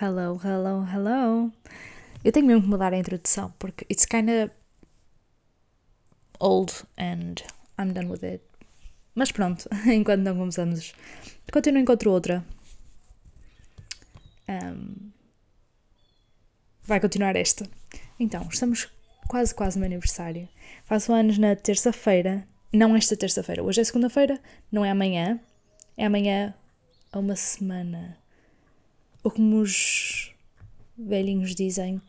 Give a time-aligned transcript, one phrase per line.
[0.00, 1.52] Hello, hello, hello.
[2.24, 4.48] Eu tenho mesmo que mudar a introdução porque it's kinda
[6.38, 7.42] old and
[7.76, 8.44] I'm done with it.
[9.16, 10.94] Mas pronto, enquanto não começamos,
[11.52, 12.44] continuo encontro outra.
[14.48, 15.10] Um,
[16.84, 17.68] vai continuar esta.
[18.20, 18.88] Então, estamos
[19.26, 20.48] quase, quase no meu aniversário.
[20.84, 24.40] Faço anos na terça-feira, não esta terça-feira, hoje é segunda-feira,
[24.70, 25.40] não é amanhã,
[25.96, 26.54] é amanhã
[27.10, 28.16] a uma semana.
[29.22, 30.34] Ou como os
[30.96, 32.00] velhinhos dizem,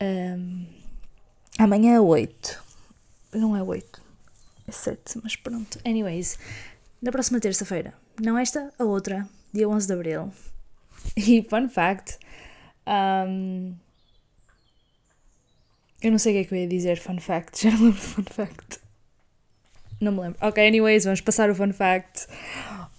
[0.00, 0.66] um,
[1.58, 2.62] amanhã é 8.
[3.34, 4.02] Não é 8,
[4.68, 5.78] é 7, mas pronto.
[5.86, 6.38] Anyways,
[7.00, 10.32] na próxima terça-feira, não esta, a outra, dia 11 de abril.
[11.16, 12.16] E fun fact,
[12.86, 13.74] um,
[16.00, 18.00] eu não sei o que é que eu ia dizer, fun fact, já não lembro
[18.00, 18.78] do fun fact.
[20.00, 20.38] Não me lembro.
[20.40, 22.26] Ok, anyways, vamos passar o fun fact.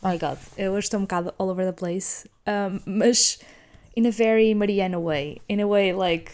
[0.03, 3.39] My god, eu hoje estou um bocado all over the place, um, mas
[3.95, 5.41] in a very Mariana way.
[5.47, 6.29] In a way like.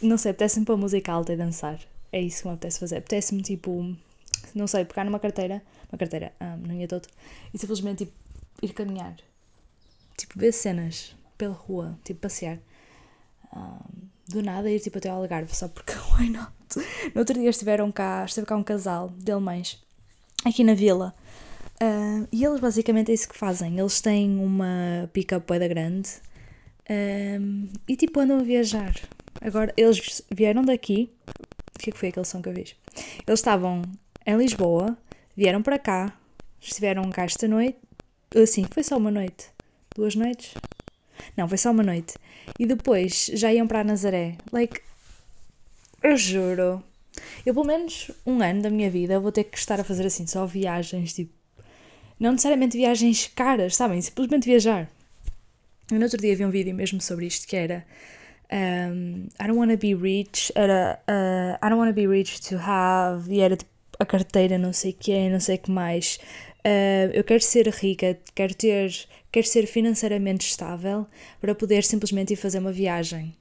[0.00, 1.80] Não sei, apetece-me para música alta e dançar.
[2.12, 2.98] É isso que me apetece fazer.
[2.98, 3.96] Apetece-me tipo.
[4.54, 5.60] Não sei, pegar numa carteira.
[5.90, 7.08] Uma carteira, um, não ia todo.
[7.52, 8.12] E simplesmente tipo,
[8.62, 9.16] ir caminhar.
[10.16, 11.98] Tipo, ver cenas pela rua.
[12.04, 12.60] Tipo, passear.
[13.52, 16.52] Um, do nada ir tipo até ao Algarve, só porque why not?
[17.12, 19.76] No outro dia estiveram cá, esteve cá um casal de alemães
[20.44, 21.12] aqui na vila
[21.82, 23.78] Uh, e eles basicamente é isso que fazem.
[23.78, 26.10] Eles têm uma pick-up da grande
[26.90, 28.94] um, e tipo andam a viajar.
[29.40, 31.10] Agora, eles vieram daqui.
[31.74, 32.76] O que, é que foi aquele som que eu fiz?
[33.26, 33.82] Eles estavam
[34.26, 34.98] em Lisboa,
[35.34, 36.12] vieram para cá,
[36.60, 37.78] estiveram cá esta noite.
[38.34, 39.46] Assim, foi só uma noite.
[39.96, 40.54] Duas noites?
[41.36, 42.14] Não, foi só uma noite.
[42.58, 44.36] E depois já iam para Nazaré.
[44.52, 44.82] Like,
[46.02, 46.82] eu juro.
[47.46, 50.26] Eu, pelo menos um ano da minha vida, vou ter que estar a fazer assim,
[50.26, 51.39] só viagens, tipo
[52.20, 54.00] não necessariamente viagens caras, sabem?
[54.00, 54.88] Simplesmente viajar.
[55.90, 57.84] Eu no outro dia vi um vídeo mesmo sobre isto que era
[58.52, 63.32] um, I don't wanna be rich, era uh, I don't wanna be rich to have,
[63.32, 66.18] e era tipo a carteira não sei o que, não sei que mais.
[66.60, 68.92] Uh, eu quero ser rica, quero ter,
[69.30, 71.06] quero ser financeiramente estável
[71.40, 73.34] para poder simplesmente ir fazer uma viagem.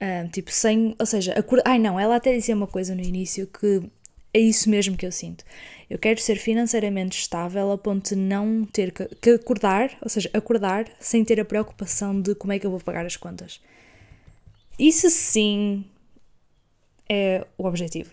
[0.00, 1.34] Uh, tipo, sem, ou seja,
[1.64, 3.82] ai não, ela até dizia uma coisa no início que
[4.36, 5.44] é isso mesmo que eu sinto.
[5.88, 10.86] Eu quero ser financeiramente estável a ponto de não ter que acordar, ou seja, acordar
[11.00, 13.60] sem ter a preocupação de como é que eu vou pagar as contas.
[14.78, 15.86] Isso sim
[17.08, 18.10] é o objetivo.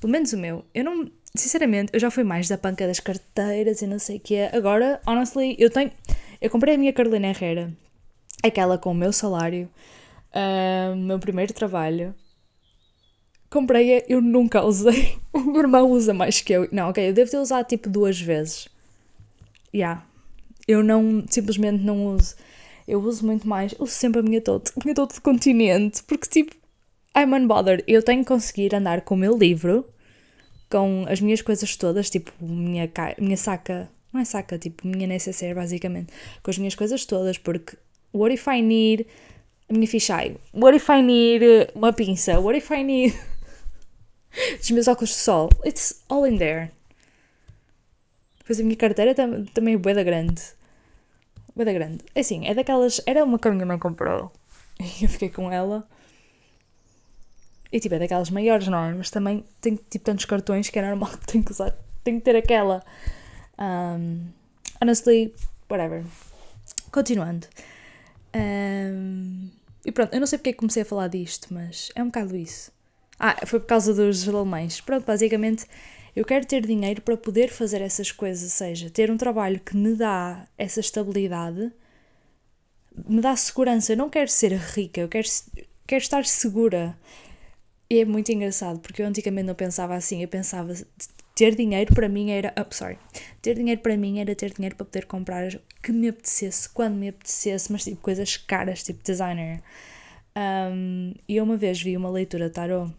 [0.00, 0.64] Pelo menos o meu.
[0.72, 1.10] Eu não.
[1.34, 4.56] Sinceramente, eu já fui mais da panca das carteiras e não sei o que é.
[4.56, 5.90] Agora, honestly, eu tenho.
[6.40, 7.72] Eu comprei a minha Carolina Herrera,
[8.44, 9.68] aquela com o meu salário,
[10.32, 12.14] uh, meu primeiro trabalho
[13.50, 15.16] comprei-a, eu nunca usei.
[15.32, 16.68] O meu irmão usa mais que eu.
[16.72, 18.68] Não, ok, eu devo ter usado tipo duas vezes.
[19.72, 19.78] Já.
[19.78, 20.06] Yeah.
[20.66, 22.34] Eu não, simplesmente não uso.
[22.86, 26.28] Eu uso muito mais, uso sempre a minha Toto, a minha Toto de continente, porque
[26.28, 26.56] tipo,
[27.16, 27.84] I'm unbothered.
[27.86, 29.84] Eu tenho que conseguir andar com o meu livro,
[30.70, 35.54] com as minhas coisas todas, tipo, minha, minha saca, não é saca, tipo, minha necessaire
[35.54, 37.76] basicamente, com as minhas coisas todas, porque
[38.12, 39.06] what if I need
[39.68, 40.16] a minha ficha
[40.52, 41.44] What if I need
[41.74, 42.40] uma pinça?
[42.40, 43.14] What if I need
[44.60, 45.48] os meus óculos de sol.
[45.64, 46.70] It's all in there.
[48.38, 50.42] Depois a minha carteira tam também é bué da grande.
[51.54, 52.04] Bué da grande.
[52.14, 53.00] É assim, é daquelas...
[53.06, 54.32] Era uma que a minha mãe comprou.
[54.80, 55.86] E eu fiquei com ela.
[57.70, 58.94] E tipo, é daquelas maiores, não é?
[58.94, 61.74] Mas também tem tipo tantos cartões que é normal que tenho que usar.
[62.02, 62.82] Tenho que ter aquela.
[63.58, 64.28] Um,
[64.80, 65.34] honestly,
[65.70, 66.04] whatever.
[66.90, 67.46] Continuando.
[68.34, 69.50] Um,
[69.84, 72.06] e pronto, eu não sei porque é que comecei a falar disto, mas é um
[72.06, 72.72] bocado isso.
[73.18, 74.80] Ah, foi por causa dos alemães.
[74.80, 75.66] Pronto, basicamente,
[76.14, 79.76] eu quero ter dinheiro para poder fazer essas coisas, ou seja, ter um trabalho que
[79.76, 81.72] me dá essa estabilidade,
[83.08, 83.92] me dá segurança.
[83.92, 85.28] Eu não quero ser rica, eu quero,
[85.86, 86.96] quero estar segura.
[87.90, 90.74] E é muito engraçado, porque eu antigamente não pensava assim, eu pensava
[91.34, 92.52] ter dinheiro para mim era.
[92.58, 92.98] Oh, sorry.
[93.40, 96.96] Ter dinheiro para mim era ter dinheiro para poder comprar o que me apetecesse, quando
[96.96, 99.62] me apetecesse, mas tipo coisas caras, tipo designer.
[100.36, 102.92] Um, e eu uma vez vi uma leitura tarot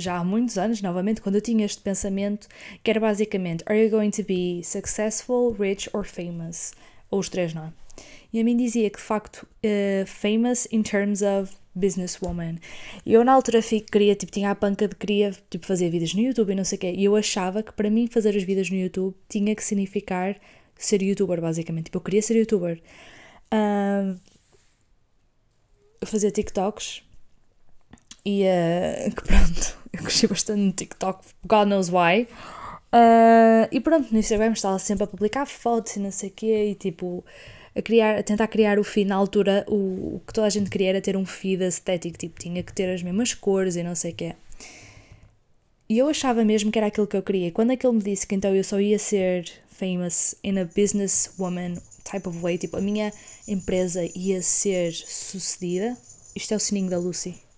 [0.00, 2.48] já há muitos anos, novamente, quando eu tinha este pensamento,
[2.82, 6.72] que era basicamente: Are you going to be successful, rich or famous?
[7.10, 7.72] Ou os três, não é?
[8.32, 12.58] E a mim dizia que de facto, uh, famous in terms of businesswoman.
[13.04, 13.60] E eu na altura
[13.90, 16.76] queria, tipo, tinha a panca de queria tipo, fazer vídeos no YouTube e não sei
[16.76, 16.94] o quê.
[16.96, 20.36] E eu achava que para mim fazer os vídeos no YouTube tinha que significar
[20.76, 21.86] ser youtuber, basicamente.
[21.86, 22.80] Tipo, eu queria ser youtuber.
[23.52, 24.16] Uh,
[26.06, 27.02] fazer TikToks
[28.24, 32.28] e uh, que pronto, eu cresci bastante no TikTok, God knows why.
[32.92, 36.70] Uh, e pronto, no Instagram estava sempre a publicar fotos e não sei o quê,
[36.70, 37.24] e tipo,
[37.74, 40.70] a, criar, a tentar criar o feed na altura, o, o que toda a gente
[40.70, 43.94] queria era ter um feed estético, tipo, tinha que ter as mesmas cores e não
[43.94, 44.34] sei o quê.
[45.88, 47.50] E eu achava mesmo que era aquilo que eu queria.
[47.50, 52.28] Quando aquele me disse que então eu só ia ser famous in a businesswoman type
[52.28, 53.12] of way, tipo, a minha
[53.46, 55.96] empresa ia ser sucedida,
[56.34, 57.49] isto é o sininho da Lucy.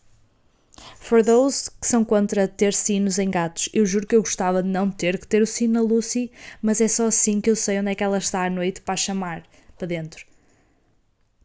[1.00, 4.68] For those que são contra ter sinos em gatos, eu juro que eu gostava de
[4.68, 6.30] não ter que ter o sino na Lucy,
[6.60, 8.96] mas é só assim que eu sei onde é que ela está à noite para
[8.96, 9.42] chamar
[9.76, 10.24] para dentro.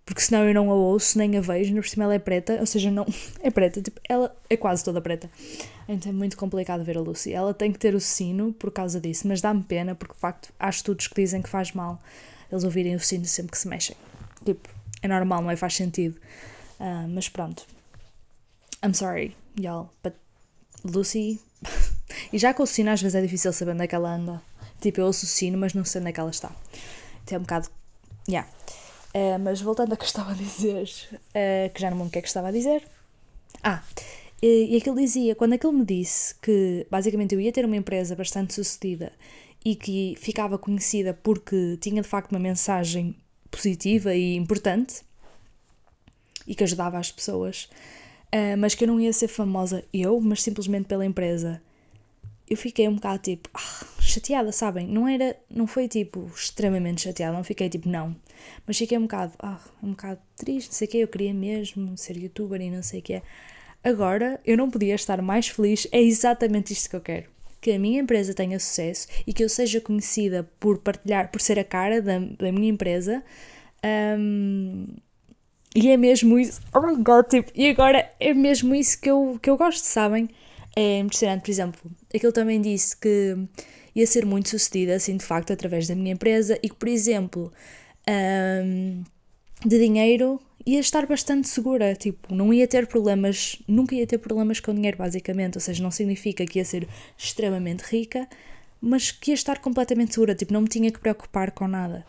[0.05, 2.57] Porque senão eu não a ouço, nem a vejo, no por cima ela é preta,
[2.59, 3.05] ou seja, não.
[3.43, 5.29] É preta, tipo, ela é quase toda preta.
[5.87, 7.33] Então é muito complicado ver a Lucy.
[7.33, 10.53] Ela tem que ter o sino por causa disso, mas dá-me pena porque de facto
[10.57, 11.99] há estudos que dizem que faz mal
[12.51, 13.95] eles ouvirem o sino sempre que se mexem.
[14.45, 14.69] Tipo,
[15.01, 15.55] é normal, não é?
[15.55, 16.15] Faz sentido.
[16.79, 17.65] Uh, mas pronto.
[18.83, 20.13] I'm sorry, y'all, but
[20.83, 21.39] Lucy.
[22.31, 24.41] e já com o sino às vezes é difícil saber onde é que ela anda.
[24.79, 26.51] Tipo, eu ouço o sino, mas não sei onde é que ela está.
[27.23, 27.69] Então é um bocado.
[28.29, 28.47] Yeah.
[29.15, 32.11] Uh, mas voltando a que estava a dizer, uh, que já não me lembro o
[32.11, 32.87] que é que estava a dizer.
[33.63, 33.81] Ah,
[34.41, 38.15] e, e aquilo dizia, quando aquele me disse que basicamente eu ia ter uma empresa
[38.15, 39.11] bastante sucedida
[39.65, 43.15] e que ficava conhecida porque tinha de facto uma mensagem
[43.49, 45.01] positiva e importante
[46.45, 47.69] e que ajudava as pessoas,
[48.33, 51.61] uh, mas que eu não ia ser famosa eu, mas simplesmente pela empresa.
[52.49, 54.87] Eu fiquei um bocado tipo, ah, chateada, sabem?
[54.87, 58.15] Não era, não foi tipo extremamente chateada, não fiquei tipo, não.
[58.65, 61.97] Mas fiquei um bocado, ah, um bocado triste, não sei o que, eu queria mesmo
[61.97, 63.21] ser youtuber e não sei o que.
[63.83, 67.29] Agora eu não podia estar mais feliz, é exatamente isto que eu quero.
[67.59, 71.59] Que a minha empresa tenha sucesso e que eu seja conhecida por partilhar, por ser
[71.59, 73.23] a cara da, da minha empresa.
[74.17, 74.87] Um,
[75.77, 76.59] e é mesmo isso.
[76.73, 80.27] Oh my god, tipo, e agora é mesmo isso que eu, que eu gosto, sabem?
[80.75, 83.37] É impressionante, por exemplo, aquele também disse que
[83.93, 87.53] ia ser muito sucedida, assim, de facto, através da minha empresa e que, por exemplo,
[88.09, 89.03] um,
[89.63, 94.59] de dinheiro ia estar bastante segura, tipo, não ia ter problemas, nunca ia ter problemas
[94.59, 98.27] com dinheiro, basicamente, ou seja, não significa que ia ser extremamente rica,
[98.81, 102.03] mas que ia estar completamente segura, tipo, não me tinha que preocupar com nada.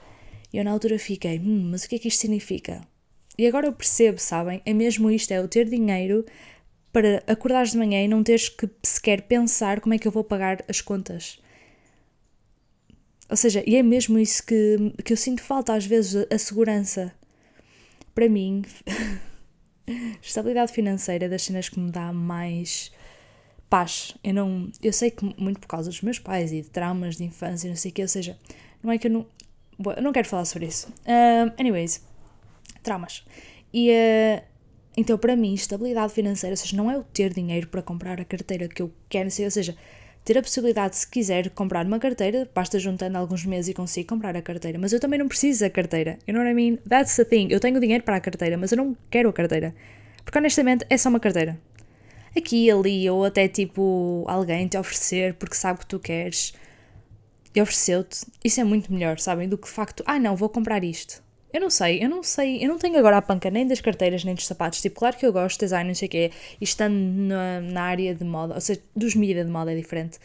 [0.51, 2.81] E eu na altura fiquei, hum, mas o que é que isto significa?
[3.39, 4.61] E agora eu percebo, sabem?
[4.67, 6.27] É mesmo isto, é o ter dinheiro
[6.93, 10.25] para acordares de manhã e não teres que sequer pensar como é que eu vou
[10.25, 11.41] pagar as contas.
[13.31, 17.13] Ou seja, e é mesmo isso que, que eu sinto falta às vezes, a segurança.
[18.15, 18.65] Para mim,
[20.21, 22.91] estabilidade financeira é das cenas que me dá mais
[23.71, 24.17] paz.
[24.25, 27.23] Eu não, eu sei que muito por causa dos meus pais e de traumas de
[27.25, 28.37] infância, não sei o que, ou seja,
[28.83, 29.27] não é que eu não,
[29.97, 30.89] eu não quero falar sobre isso.
[31.05, 32.03] Uh, anyways,
[32.83, 33.25] traumas.
[33.73, 34.43] E uh,
[34.97, 38.25] então, para mim, estabilidade financeira, ou seja, não é o ter dinheiro para comprar a
[38.25, 39.77] carteira que eu quero, ou seja,
[40.25, 44.37] ter a possibilidade, se quiser, comprar uma carteira, basta juntando alguns meses e consigo comprar
[44.37, 44.79] a carteira.
[44.79, 46.19] Mas eu também não preciso da carteira.
[46.27, 46.79] You know what I mean?
[46.89, 47.49] That's the thing.
[47.51, 49.75] Eu tenho dinheiro para a carteira, mas eu não quero a carteira.
[50.25, 51.59] Porque honestamente é só uma carteira.
[52.37, 56.53] Aqui, ali, ou até tipo alguém te oferecer porque sabe que tu queres
[57.55, 58.27] e ofereceu-te.
[58.45, 59.49] Isso é muito melhor, sabem?
[59.49, 61.23] Do que de facto, ah não, vou comprar isto.
[61.53, 64.23] Eu não sei, eu não sei, eu não tenho agora a panca nem das carteiras
[64.23, 64.83] nem dos sapatos.
[64.83, 66.31] Tipo, claro que eu gosto de design, não sei o quê,
[66.61, 70.19] e estando na, na área de moda, ou seja, dos mídia de moda é diferente.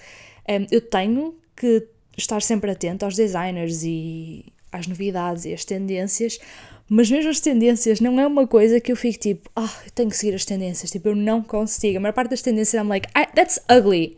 [0.49, 1.87] Um, eu tenho que
[2.17, 6.39] estar sempre atento aos designers e às novidades e às tendências,
[6.89, 9.91] mas mesmo as tendências não é uma coisa que eu fico tipo, ah, oh, eu
[9.91, 11.97] tenho que seguir as tendências, tipo, eu não consigo.
[11.97, 14.17] A maior parte das tendências I'm like, that's ugly.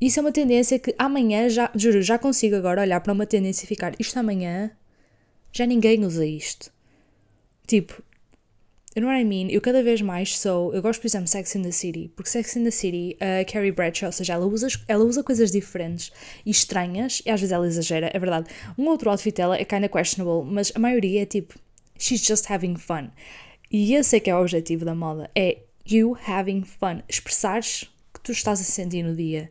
[0.00, 3.64] Isso é uma tendência que amanhã já, juro, já consigo agora olhar para uma tendência
[3.64, 4.70] e ficar, isto amanhã
[5.52, 6.72] já ninguém usa isto.
[7.66, 8.02] Tipo,
[8.96, 9.48] you know what I mean?
[9.50, 10.74] Eu cada vez mais sou.
[10.74, 13.52] Eu gosto, por exemplo, Sex in the City, porque Sex in the City, a uh,
[13.52, 16.10] Carrie Bradshaw, ou seja, ela usa, ela usa coisas diferentes
[16.44, 18.48] e estranhas, e às vezes ela exagera, é verdade.
[18.76, 21.58] Um outro outfit dela é kinda questionable, mas a maioria é tipo,
[21.98, 23.10] she's just having fun.
[23.70, 27.02] E esse é que é o objetivo da moda: é you having fun.
[27.08, 29.50] Expressares que tu estás a sentir no dia.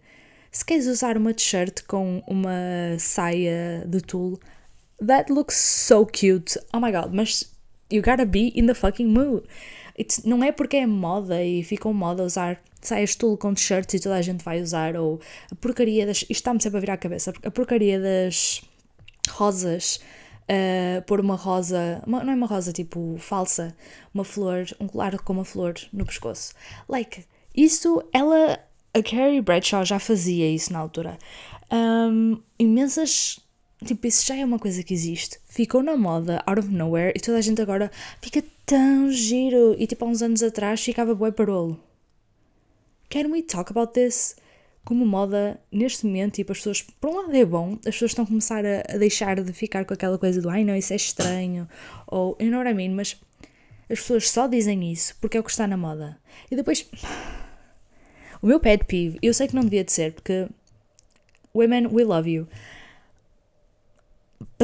[0.52, 2.52] Se queres usar uma t-shirt com uma
[3.00, 4.38] saia de tulle,
[5.06, 6.58] that looks so cute.
[6.74, 7.44] Oh my god, mas
[7.90, 9.44] you gotta be in the fucking mood.
[10.00, 14.00] It's, não é porque é moda e ficou moda usar saias tudo com t-shirts e
[14.00, 15.20] toda a gente vai usar, ou
[15.52, 16.24] a porcaria das.
[16.24, 17.34] Isto está-me sempre a virar a cabeça.
[17.44, 18.62] A porcaria das
[19.30, 20.00] rosas.
[20.50, 23.74] Uh, pôr uma rosa, uma, não é uma rosa tipo falsa,
[24.14, 26.54] uma flor, um colar com uma flor no pescoço.
[26.90, 27.24] Like,
[27.56, 28.60] isso, ela,
[28.94, 31.18] a Carrie Bradshaw já fazia isso na altura.
[31.72, 33.40] Um, imensas
[33.86, 35.40] Tipo, isso já é uma coisa que existe.
[35.46, 39.76] Ficou na moda, out of nowhere, e toda a gente agora fica tão giro.
[39.78, 41.80] E tipo, há uns anos atrás ficava bué parolo.
[43.10, 44.36] Can we talk about this?
[44.84, 48.24] como moda, neste momento, tipo, as pessoas, por um lado é bom, as pessoas estão
[48.24, 50.96] a começar a, a deixar de ficar com aquela coisa do ai não, isso é
[50.96, 51.68] estranho,
[52.08, 53.20] ou know what I mean, mas
[53.90, 56.18] as pessoas só dizem isso porque é o que está na moda.
[56.50, 56.90] E depois,
[58.42, 60.48] o meu pet peeve, eu sei que não devia de ser, porque
[61.54, 62.48] women, we love you.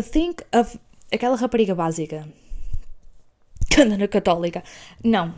[0.01, 0.79] Think of
[1.11, 2.27] aquela rapariga básica
[3.69, 4.63] que anda na católica.
[5.03, 5.33] Não,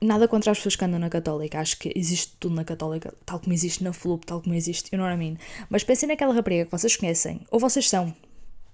[0.00, 3.40] nada contra as pessoas que andam na Católica, acho que existe tudo na Católica, tal
[3.40, 5.36] como existe na Flup, tal como existe, you know what I mean?
[5.68, 8.14] Mas pensem naquela rapariga que vocês conhecem, ou vocês são,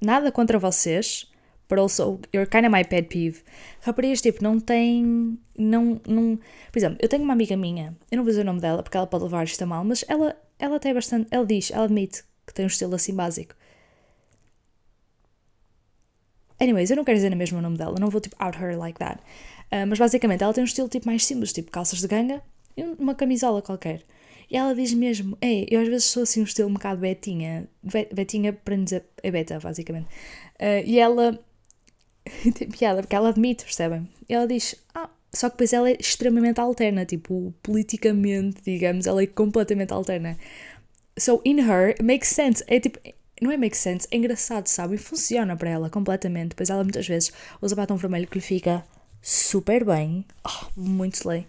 [0.01, 1.31] nada contra vocês,
[1.69, 3.43] but also you're kind of my pet peeve.
[3.81, 6.39] Raparigas tipo não têm, não, não,
[6.71, 8.97] por exemplo, eu tenho uma amiga minha, eu não vou dizer o nome dela porque
[8.97, 12.23] ela pode levar isto a mal, mas ela, ela tem bastante, ela diz, ela admite
[12.47, 13.55] que tem um estilo assim básico.
[16.61, 18.79] Anyways, eu não quero dizer na mesma o nome dela, não vou tipo out her
[18.79, 19.21] like that.
[19.73, 22.43] Uh, mas basicamente ela tem um estilo tipo mais simples, tipo calças de ganga
[22.77, 24.03] e uma camisola qualquer.
[24.51, 27.69] E ela diz mesmo, é, eu às vezes sou assim um estilo um bocado betinha,
[28.13, 30.07] betinha para não dizer, é beta basicamente.
[30.61, 31.39] Uh, e ela,
[32.55, 34.09] tem piada, porque ela admite, percebem?
[34.29, 39.23] E ela diz, ah, só que depois ela é extremamente alterna, tipo, politicamente, digamos, ela
[39.23, 40.39] é completamente alterna.
[41.19, 42.99] So in her, makes sense, é tipo,
[43.45, 44.95] não é make sense, é engraçado, sabe?
[44.95, 46.55] E funciona para ela completamente.
[46.55, 48.83] Pois ela muitas vezes usa batom vermelho que lhe fica
[49.21, 51.47] super bem, oh, muito slay.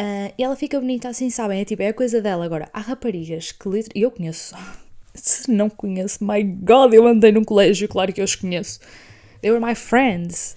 [0.00, 1.60] Uh, e ela fica bonita assim, sabem?
[1.60, 2.46] É tipo, é a coisa dela.
[2.46, 4.00] Agora, há raparigas que literalmente.
[4.00, 4.54] Eu conheço.
[5.14, 8.80] Se não conheço, my god, eu andei num colégio, claro que eu os conheço.
[9.42, 10.56] They were my friends.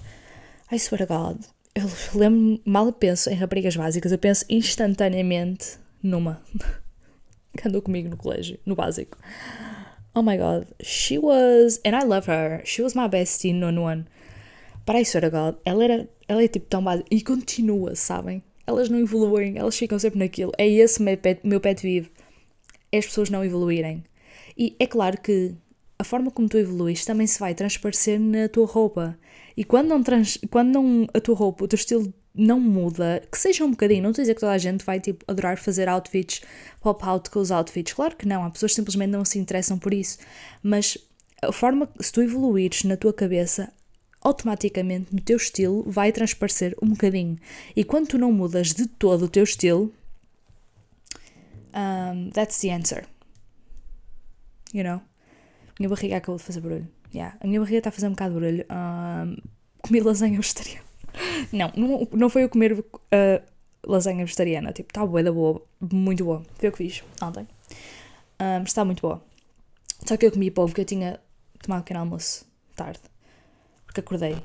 [0.71, 1.43] I swear to God.
[1.75, 6.41] Eu lembro, mal penso em raparigas básicas, eu penso instantaneamente numa
[7.57, 9.17] que andou comigo no colégio, no básico.
[10.13, 14.07] Oh my god, she was, and I love her, she was my bestie no one.
[14.85, 18.43] But I swear to God, ela, era, ela é tipo tão básica e continua, sabem?
[18.67, 20.51] Elas não evoluem, elas ficam sempre naquilo.
[20.57, 22.11] É esse meu pet, meu pet vive.
[22.91, 24.03] É as pessoas não evoluírem.
[24.57, 25.55] E é claro que
[25.97, 29.17] a forma como tu evoluís também se vai transparecer na tua roupa.
[29.55, 33.37] E quando não, trans, quando não a tua roupa, o teu estilo não muda, que
[33.37, 35.89] seja um bocadinho, não estou a dizer que toda a gente vai tipo adorar fazer
[35.89, 36.41] outfits
[36.79, 39.93] pop-out com os outfits, claro que não, há pessoas que simplesmente não se interessam por
[39.93, 40.17] isso,
[40.63, 40.97] mas
[41.41, 43.71] a forma, se tu evoluires na tua cabeça,
[44.21, 47.37] automaticamente no teu estilo vai transparecer um bocadinho.
[47.75, 49.91] E quando tu não mudas de todo o teu estilo,
[51.73, 53.05] um, that's the answer.
[54.73, 55.01] You know?
[55.79, 56.87] Minha barriga acabou de fazer barulho.
[57.13, 57.35] Yeah.
[57.41, 58.65] A minha barriga está a fazer um bocado de barulho.
[58.69, 59.37] Um,
[59.81, 60.90] comi lasanha vegetariana.
[61.51, 62.85] Não, não, não foi eu comer uh,
[63.85, 64.71] lasanha vegetariana.
[64.71, 66.43] Tipo, está boa, da boa, muito boa.
[66.55, 67.47] Foi o que fiz ontem.
[68.39, 69.21] Um, está muito boa.
[70.05, 71.19] Só que eu comi pouco porque eu tinha
[71.61, 72.99] tomado pequeno almoço tarde
[73.91, 74.37] porque acordei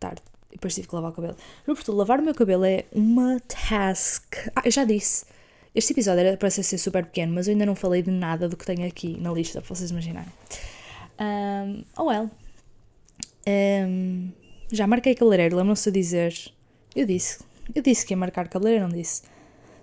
[0.00, 1.36] tarde e depois tive que lavar o cabelo.
[1.66, 4.34] No portanto, lavar o meu cabelo é uma task.
[4.56, 5.26] Ah, eu já disse.
[5.74, 8.56] Este episódio era para ser super pequeno, mas eu ainda não falei de nada do
[8.56, 10.32] que tenho aqui na lista, para vocês imaginarem.
[11.20, 12.30] Um, oh well.
[13.46, 14.32] Um,
[14.70, 16.34] já marquei cabeleireiro, lembram-se de dizer.
[16.94, 17.38] Eu disse.
[17.74, 19.22] Eu disse que ia marcar cabeleireiro, não disse?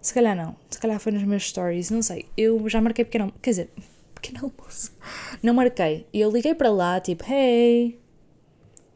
[0.02, 0.56] Se calhar não.
[0.70, 2.26] Se calhar foi nos meus stories, não sei.
[2.38, 3.34] Eu já marquei pequeno.
[3.42, 3.70] Quer dizer,
[4.14, 4.96] pequeno almoço.
[5.42, 6.06] Não marquei.
[6.14, 8.00] E eu liguei para lá, tipo, hey,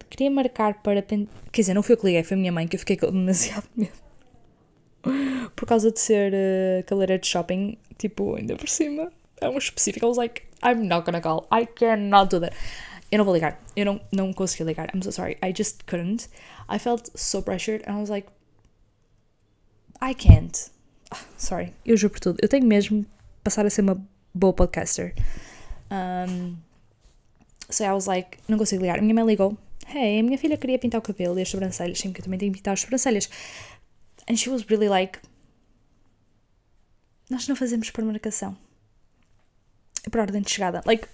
[0.09, 1.01] queria marcar para.
[1.01, 1.27] Quer
[1.61, 3.67] dizer, não foi eu que liguei, foi a minha mãe que eu fiquei com demasiado
[3.75, 3.91] medo.
[5.55, 10.05] Por causa de ser uh, cabeleireiro de shopping, tipo, ainda por cima, é um específico.
[10.05, 11.47] I was like, I'm not gonna call.
[11.51, 12.55] I cannot do that.
[13.11, 13.61] Eu não vou ligar.
[13.75, 14.93] Eu não, não consegui ligar.
[14.93, 15.37] I'm so sorry.
[15.43, 16.27] I just couldn't.
[16.69, 18.27] I felt so pressured and I was like,
[20.01, 20.69] I can't.
[21.11, 21.73] Ah, sorry.
[21.85, 22.37] Eu juro por tudo.
[22.41, 23.05] Eu tenho mesmo
[23.43, 24.01] passar a ser uma
[24.33, 25.13] boa podcaster.
[25.91, 26.57] Um,
[27.69, 28.99] so I was like, não consigo ligar.
[28.99, 29.57] A minha mãe ligou
[29.93, 32.39] hey, a minha filha queria pintar o cabelo e as sobrancelhas, sim, que eu também
[32.39, 33.29] tenho que pintar as sobrancelhas.
[34.29, 35.19] And she was really like,
[37.29, 38.57] nós não fazemos por marcação.
[40.05, 40.81] É por ordem de chegada.
[40.85, 41.07] Like,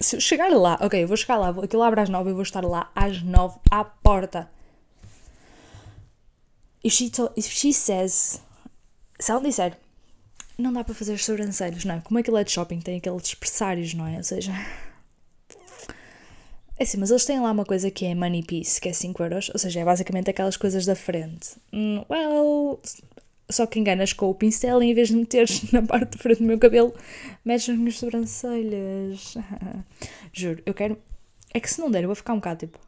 [0.00, 2.64] se chegar lá, ok, eu vou chegar lá, aquilo abre às nove, eu vou estar
[2.64, 4.50] lá às nove, à porta.
[6.82, 8.40] If she, if she says,
[9.18, 9.76] se ela disser,
[10.58, 12.00] não dá para fazer as sobrancelhas, não é?
[12.00, 14.18] Como aquilo é de shopping, tem aqueles expressários, não é?
[14.18, 14.52] Ou seja,
[16.78, 19.22] é assim, mas eles têm lá uma coisa que é Money Piece, que é 5
[19.22, 21.50] euros, ou seja, é basicamente aquelas coisas da frente.
[21.72, 22.80] Mm, well,
[23.50, 26.44] só que enganas com o pincel em vez de meteres na parte de frente do
[26.44, 26.94] meu cabelo,
[27.44, 29.34] metes nas minhas sobrancelhas.
[30.32, 30.98] Juro, eu quero.
[31.52, 32.78] É que se não der, eu vou ficar um bocado tipo.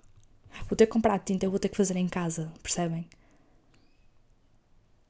[0.68, 3.06] Vou ter que comprar tinta, eu vou ter que fazer em casa, percebem?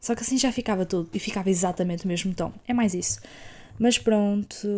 [0.00, 2.52] Só que assim já ficava tudo e ficava exatamente o mesmo tom.
[2.66, 3.20] É mais isso.
[3.78, 4.68] Mas pronto.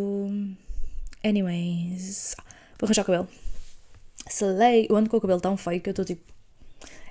[1.25, 2.37] Anyways.
[2.79, 3.29] Vou arranjar o cabelo
[4.31, 6.33] selei, eu ando com o cabelo tão feio que eu estou tipo.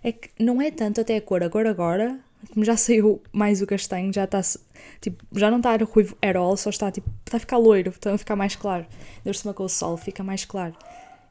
[0.03, 2.19] É que não é tanto até a cor, a cor agora
[2.53, 4.41] Como já saiu mais o castanho, já está.
[5.01, 7.09] Tipo, já não está ruivo at all, só está tipo.
[7.25, 8.85] Está a ficar loiro, está a ficar mais claro.
[9.23, 10.75] Deus cima com o sol, fica mais claro.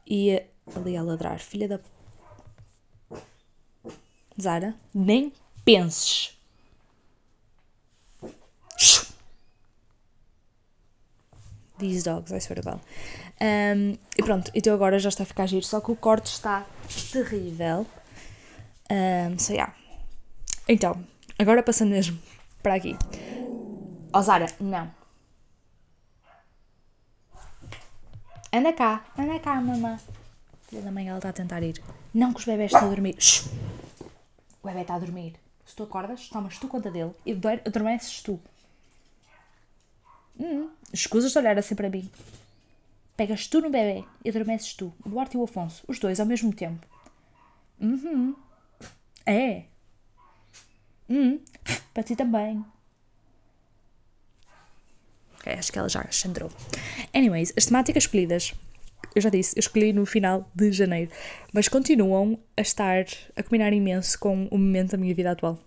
[0.05, 0.41] E
[0.75, 1.79] ali a ladrar, filha da.
[4.39, 5.33] Zara, nem
[5.65, 6.37] penses.
[11.79, 12.79] These dogs, I swear to God.
[13.39, 16.65] Um, e pronto, então agora já está a ficar giro, só que o corte está
[17.11, 17.85] terrível.
[18.89, 19.73] Um, so yeah.
[20.67, 21.01] Então,
[21.39, 22.19] agora passando mesmo
[22.61, 22.95] para aqui.
[24.11, 24.91] Ó Zara, não.
[28.51, 29.97] Anda cá, anda cá, mamã.
[30.67, 31.81] Filha da mãe, ela está a tentar ir.
[32.13, 33.15] Não que os bebés estão a dormir.
[33.19, 33.47] Shhh.
[34.61, 35.35] O bebê está a dormir.
[35.65, 37.31] Se tu acordas, tomas tu conta dele e
[37.65, 38.39] adormeces tu.
[40.39, 42.09] Hum, escusas de olhar assim para mim.
[43.15, 46.25] Pegas tu no bebê e adormeces tu, o Duarte e o Afonso, os dois ao
[46.25, 46.85] mesmo tempo.
[47.79, 48.35] Uhum.
[49.25, 49.63] É.
[51.09, 51.39] Hum,
[51.93, 52.63] para ti também.
[55.39, 56.51] Ok, acho que ela já chandrou.
[57.13, 58.53] Anyways, as temáticas escolhidas,
[59.15, 61.11] eu já disse, eu escolhi no final de janeiro,
[61.53, 65.57] mas continuam a estar a combinar imenso com o momento da minha vida atual.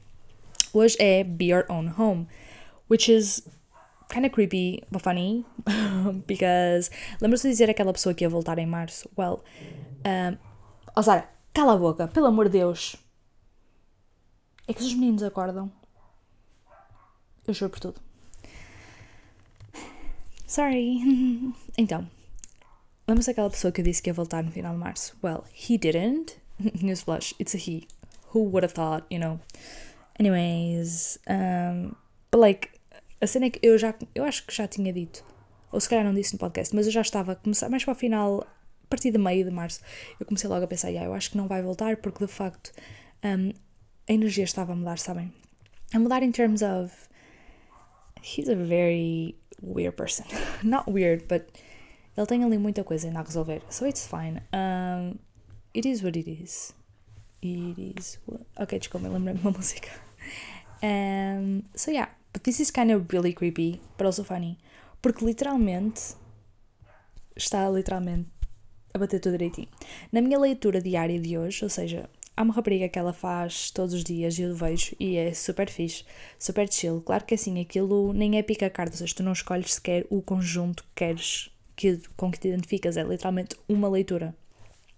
[0.72, 2.28] Hoje é Be Your Own Home,
[2.88, 3.42] which is
[4.08, 5.46] kind of creepy but funny
[6.26, 9.08] because lembra-se de dizer aquela pessoa que ia voltar em março?
[9.16, 9.42] Well,
[10.04, 10.36] um,
[10.96, 11.02] oh
[11.54, 12.96] cala a boca, pelo amor de Deus.
[14.70, 15.68] É que os meninos acordam.
[17.44, 18.00] Eu juro por tudo.
[20.46, 21.00] Sorry.
[21.76, 22.08] então,
[23.08, 25.16] lembra-se daquela pessoa que eu disse que ia voltar no final de março?
[25.24, 26.36] Well, he didn't.
[26.60, 27.88] Newsflash, it's a he.
[28.32, 29.40] Who would have thought, you know?
[30.20, 31.96] Anyways, um,
[32.30, 32.68] but like,
[33.20, 35.24] a cena é que eu já, eu acho que já tinha dito,
[35.72, 37.90] ou se calhar não disse no podcast, mas eu já estava a começar, mais para
[37.90, 38.46] o final,
[38.84, 39.80] a partir de meio de março,
[40.20, 42.70] eu comecei logo a pensar, yeah, eu acho que não vai voltar, porque de facto
[43.24, 43.52] um,
[44.10, 45.32] a energia estava a mudar, sabem?
[45.94, 47.08] A mudar in terms of.
[48.20, 50.26] He's a very weird person.
[50.64, 51.48] Not weird, but
[52.16, 53.62] ele tem ali muita coisa ainda a resolver.
[53.70, 54.42] So it's fine.
[54.52, 55.20] Um,
[55.72, 56.74] it is what it is.
[57.40, 58.44] It is what.
[58.58, 59.90] Ok, desculpa, lembrei-me de uma música.
[60.82, 62.08] Um, so yeah.
[62.32, 64.58] But this is kind of really creepy, but also funny.
[65.00, 66.16] Porque literalmente
[67.36, 68.28] está literalmente
[68.92, 69.68] a bater tudo direitinho.
[70.12, 72.08] Na minha leitura diária de hoje, ou seja,
[72.40, 75.68] há uma rapariga que ela faz todos os dias e eu vejo e é super
[75.68, 76.04] fixe,
[76.38, 77.02] super chill.
[77.02, 80.88] Claro que assim, aquilo nem é pica carta, tu não escolhes sequer o conjunto que
[80.94, 84.34] queres, que, com que te identificas, é literalmente uma leitura.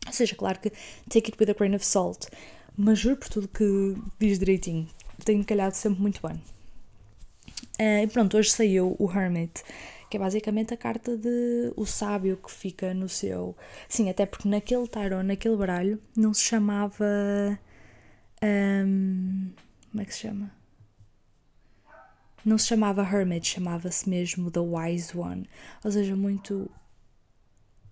[0.07, 0.71] Ou seja, claro que
[1.09, 2.29] take it with a grain of salt,
[2.77, 4.89] mas juro por tudo que diz direitinho,
[5.25, 6.37] tenho calhado sempre muito bem.
[7.81, 9.65] Uh, e pronto, hoje saiu o Hermit,
[10.13, 13.57] que é basicamente a carta de o sábio que fica no seu.
[13.89, 17.59] Sim, até porque naquele tarot, naquele baralho, não se chamava.
[18.45, 19.53] Um,
[19.91, 20.53] como é que se chama?
[22.45, 25.49] Não se chamava Hermit, chamava-se mesmo The Wise One.
[25.83, 26.71] Ou seja, muito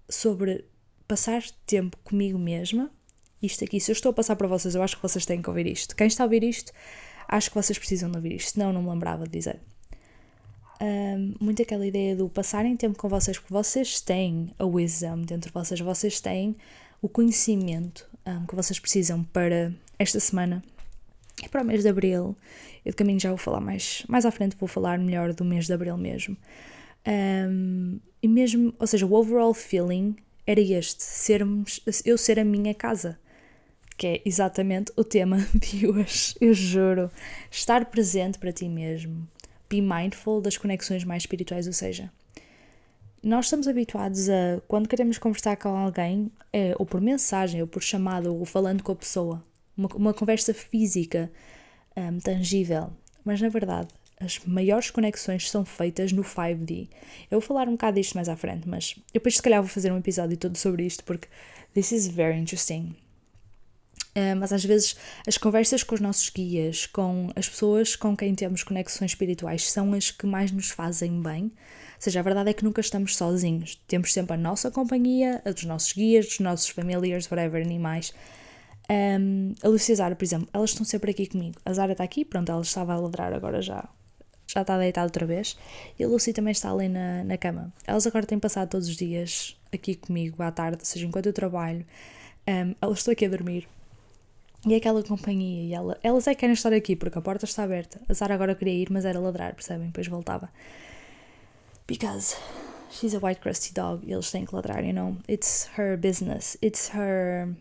[0.06, 0.66] sobre
[1.09, 2.90] passar tempo comigo mesma.
[3.42, 5.48] Isto aqui, se eu estou a passar para vocês, eu acho que vocês têm que
[5.48, 5.96] ouvir isto.
[5.96, 6.70] Quem está a ouvir isto,
[7.26, 9.59] acho que vocês precisam de ouvir isto, senão não me lembrava de dizer
[10.81, 15.49] um, muito aquela ideia do passarem tempo com vocês, porque vocês têm a wisdom dentro
[15.51, 16.57] de vocês, vocês têm
[17.03, 20.62] o conhecimento um, que vocês precisam para esta semana
[21.43, 22.37] e para o mês de Abril.
[22.85, 25.66] Eu de caminho já vou falar mais, mais à frente, vou falar melhor do mês
[25.66, 26.37] de Abril mesmo.
[27.07, 30.16] Um, e mesmo, ou seja, o overall feeling
[30.47, 33.19] era este, sermos, eu ser a minha casa,
[33.97, 37.11] que é exatamente o tema de hoje, eu juro.
[37.51, 39.29] Estar presente para ti mesmo,
[39.70, 42.12] be mindful das conexões mais espirituais, ou seja,
[43.22, 47.83] nós estamos habituados a, quando queremos conversar com alguém, é, ou por mensagem, ou por
[47.83, 49.42] chamada, ou falando com a pessoa,
[49.76, 51.30] uma, uma conversa física,
[51.96, 52.90] um, tangível,
[53.24, 53.88] mas na verdade
[54.20, 56.88] as maiores conexões são feitas no 5D.
[57.30, 59.90] Eu vou falar um bocado disto mais à frente, mas depois se calhar vou fazer
[59.90, 61.26] um episódio todo sobre isto porque
[61.72, 62.94] this is very interesting.
[64.10, 68.34] Uh, mas às vezes as conversas com os nossos guias, com as pessoas com quem
[68.34, 71.44] temos conexões espirituais, são as que mais nos fazem bem.
[71.44, 71.50] Ou
[72.00, 73.80] seja, a verdade é que nunca estamos sozinhos.
[73.86, 78.12] Temos sempre a nossa companhia, a dos nossos guias, dos nossos familiares, whatever, animais.
[78.90, 81.60] Um, a Lucia Zara, por exemplo, elas estão sempre aqui comigo.
[81.64, 83.88] A Zara está aqui, pronto, ela estava a ladrar, agora já,
[84.48, 85.56] já está deitada outra vez.
[85.96, 87.72] E a Lucy também está ali na, na cama.
[87.86, 91.32] Elas agora têm passado todos os dias aqui comigo à tarde, ou seja, enquanto eu
[91.32, 91.86] trabalho.
[92.48, 93.68] Um, elas estão aqui a dormir,
[94.66, 97.62] e aquela companhia, e ela, elas é que querem estar aqui porque a porta está
[97.62, 98.01] aberta.
[98.09, 99.87] A Sara agora queria ir, mas era ladrar, percebem?
[99.87, 100.51] Depois voltava.
[101.87, 102.37] Because
[102.90, 105.16] she's a white crusty dog e eles têm que ladrar, you know?
[105.29, 107.57] It's her business, it's her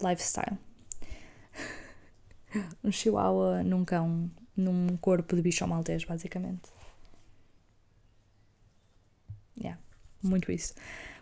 [0.00, 0.56] lifestyle.
[2.82, 6.70] um chihuahua num cão, num corpo de bicho maltês, basicamente.
[9.58, 9.78] Yeah,
[10.22, 10.74] muito isso.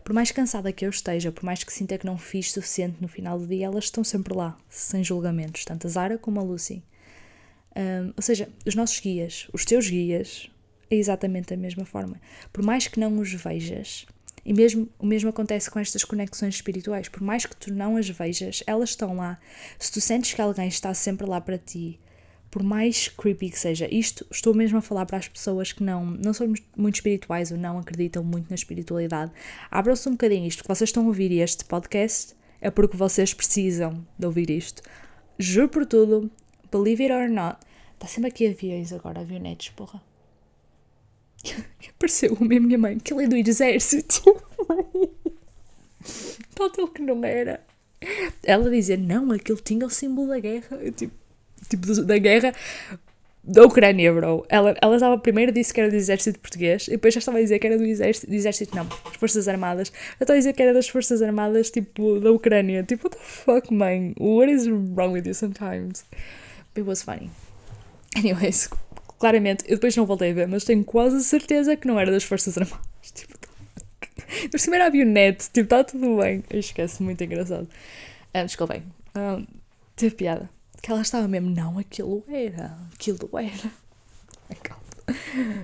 [0.04, 3.08] Por mais cansada que eu esteja, por mais que sinta que não fiz suficiente no
[3.08, 6.84] final do dia, elas estão sempre lá, sem julgamentos, tanto a Zara como a Lucy.
[7.74, 10.50] Um, ou seja, os nossos guias, os teus guias,
[10.90, 12.20] é exatamente da mesma forma.
[12.52, 14.04] Por mais que não os vejas,
[14.44, 18.08] e mesmo o mesmo acontece com estas conexões espirituais, por mais que tu não as
[18.08, 19.40] vejas, elas estão lá.
[19.78, 21.98] Se tu sentes que alguém está sempre lá para ti,
[22.54, 26.04] por mais creepy que seja, isto estou mesmo a falar para as pessoas que não,
[26.04, 29.32] não são muito espirituais ou não acreditam muito na espiritualidade.
[29.68, 34.06] Abram-se um bocadinho isto, que vocês estão a ouvir este podcast é porque vocês precisam
[34.16, 34.82] de ouvir isto.
[35.36, 36.30] Juro por tudo,
[36.70, 37.58] believe it or not,
[37.94, 40.00] está sempre aqui aviões agora, avionetes, porra.
[41.90, 44.22] Apareceu uma minha mãe, que ele é do exército.
[46.54, 47.66] Tal que não era.
[48.44, 50.76] Ela dizia, não, aquele tinha o símbolo da guerra.
[50.76, 51.23] Eu, tipo,
[51.68, 52.52] tipo da guerra
[53.46, 54.44] da Ucrânia, bro.
[54.48, 57.40] Ela, ela estava primeiro disse que era do exército português e depois já estava a
[57.42, 59.92] dizer que era do exército, do exército não, das forças armadas.
[60.18, 62.82] Eu estava a dizer que era das forças armadas, tipo, da Ucrânia.
[62.82, 64.14] Tipo, what the fuck, man?
[64.18, 66.04] What is wrong with you sometimes?
[66.76, 67.30] It was funny.
[68.16, 68.70] Anyways,
[69.18, 72.24] claramente, eu depois não voltei a ver, mas tenho quase certeza que não era das
[72.24, 72.84] Forças Armadas.
[73.14, 73.34] Tipo,
[74.50, 76.42] por cima era avionete, tipo, está tudo bem.
[76.50, 77.68] Eu esqueço, muito engraçado.
[78.32, 78.82] Ah, desculpem,
[79.14, 79.40] ah,
[79.94, 80.48] teve piada.
[80.84, 83.72] Que ela estava mesmo, não, aquilo era, aquilo era.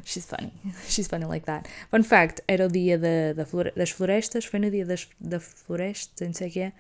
[0.03, 0.51] She's funny.
[0.89, 1.69] She's funny like that.
[1.91, 5.39] Fun fact: era o dia da, da flore das florestas, foi no dia das, da
[5.39, 6.73] floresta, não sei o que é.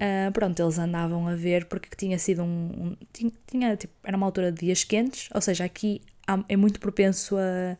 [0.00, 2.46] Uh, pronto, eles andavam a ver porque tinha sido um.
[2.46, 6.02] um tinha, tinha, tipo, era uma altura de dias quentes, ou seja, aqui
[6.48, 7.78] é muito propenso a,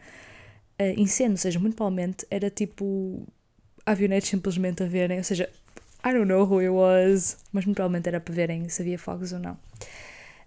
[0.78, 3.26] a incêndio, ou seja, muito provavelmente era tipo
[3.84, 5.50] avionetes simplesmente a verem, ou seja,
[6.06, 9.32] I don't know who it was, mas muito provavelmente era para verem se havia fogos
[9.32, 9.58] ou não.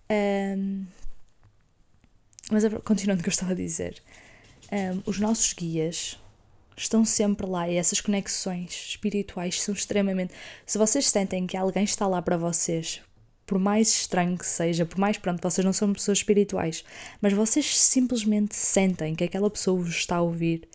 [0.09, 0.85] Um,
[2.49, 4.01] mas continuando o que eu estava a dizer,
[4.71, 6.17] um, os nossos guias
[6.77, 10.33] estão sempre lá e essas conexões espirituais são extremamente.
[10.65, 13.01] Se vocês sentem que alguém está lá para vocês
[13.45, 16.85] por mais estranho que seja, por mais pronto, vocês não são pessoas espirituais,
[17.19, 20.69] mas vocês simplesmente sentem que aquela pessoa vos está a ouvir,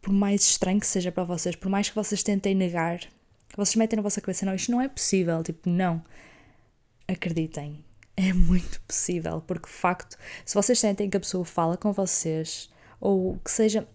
[0.00, 3.00] por mais estranho que seja para vocês, por mais que vocês tentem negar,
[3.56, 6.02] vocês metem na vossa cabeça, não, isto não é possível, tipo, não.
[7.08, 7.84] Acreditem,
[8.16, 12.70] é muito possível, porque de facto, se vocês sentem que a pessoa fala com vocês,
[13.00, 13.86] ou que seja,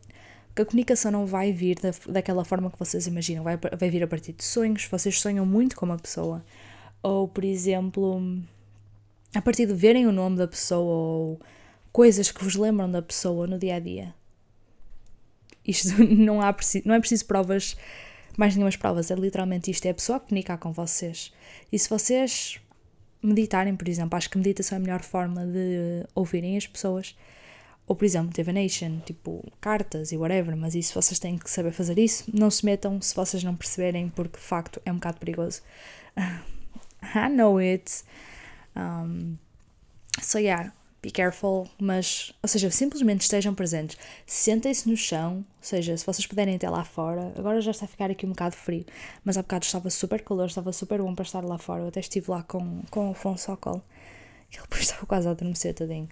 [0.55, 4.03] que a comunicação não vai vir da, daquela forma que vocês imaginam, vai, vai vir
[4.03, 6.43] a partir de sonhos, vocês sonham muito com uma pessoa,
[7.01, 8.21] ou por exemplo,
[9.33, 11.39] a partir de verem o nome da pessoa ou
[11.91, 14.13] coisas que vos lembram da pessoa no dia a dia.
[15.65, 17.77] Isto não, há, não é preciso provas,
[18.37, 21.33] mais nenhumas provas, é literalmente isto: é a pessoa a comunicar com vocês.
[21.71, 22.59] E se vocês
[23.21, 27.15] meditarem, por exemplo, acho que meditação é a melhor forma de ouvirem as pessoas.
[27.87, 31.99] Ou, por exemplo, divination, tipo cartas e whatever, mas isso vocês têm que saber fazer
[31.99, 32.23] isso.
[32.33, 35.61] Não se metam se vocês não perceberem, porque de facto é um bocado perigoso.
[37.03, 38.03] I know it.
[38.75, 39.37] Um,
[40.21, 43.97] so yeah, be careful, mas, ou seja, simplesmente estejam presentes.
[44.25, 47.33] Sentem-se no chão, ou seja, se vocês puderem até lá fora.
[47.35, 48.85] Agora já está a ficar aqui um bocado frio,
[49.23, 51.83] mas há bocado estava super calor, estava super bom para estar lá fora.
[51.83, 53.81] Eu até estive lá com, com o Afonso Ocol,
[54.49, 56.07] que ele depois estava quase a adormecer, tadinho.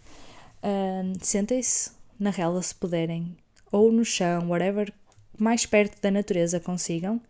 [0.63, 3.37] Um, Sentem-se na rela se puderem,
[3.71, 4.91] ou no chão, whatever,
[5.37, 7.21] mais perto da natureza consigam,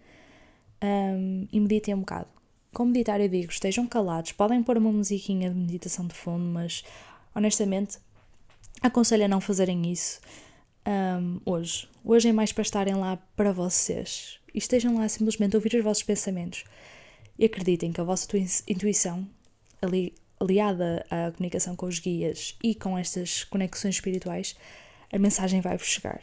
[0.82, 2.28] um, e meditem um bocado.
[2.74, 6.84] Com meditar, eu digo, estejam calados, podem pôr uma musiquinha de meditação de fundo, mas
[7.39, 7.97] honestamente
[8.82, 10.19] aconselho a não fazerem isso
[10.86, 11.88] um, hoje.
[12.04, 15.84] Hoje é mais para estarem lá para vocês e estejam lá simplesmente a ouvir os
[15.84, 16.63] vossos pensamentos.
[17.38, 18.28] E acreditem que a vossa
[18.67, 19.28] intuição,
[19.82, 24.58] ali, aliada à comunicação com os guias e com estas conexões espirituais,
[25.12, 26.21] a mensagem vai-vos chegar.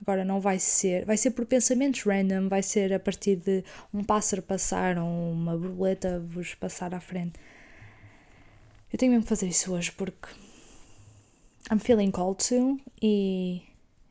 [0.00, 4.02] Agora não vai ser, vai ser por pensamentos random, vai ser a partir de um
[4.04, 7.38] pássaro passar ou uma borboleta vos passar à frente.
[8.92, 10.28] Eu tenho mesmo que fazer isso hoje porque
[11.70, 13.62] I'm feeling called to e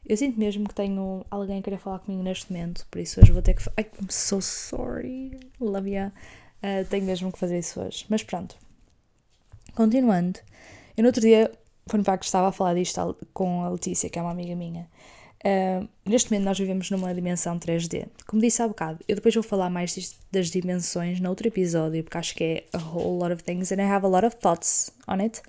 [0.06, 3.32] eu sinto mesmo que tenho alguém a querer falar comigo neste momento, por isso hoje
[3.32, 3.64] vou ter que.
[3.80, 6.08] I'm so sorry, love you.
[6.64, 8.06] Uh, tenho mesmo que fazer isso hoje.
[8.10, 8.58] Mas pronto.
[9.76, 10.40] Continuando,
[10.98, 11.52] eu no outro dia,
[11.94, 14.90] no que estava a falar disto com a Letícia, que é uma amiga minha.
[15.44, 18.08] Uh, neste momento nós vivemos numa dimensão 3D.
[18.28, 22.18] Como disse há bocado, eu depois vou falar mais disto, das dimensões noutro episódio, porque
[22.18, 24.92] acho que é a whole lot of things and I have a lot of thoughts
[25.08, 25.42] on it.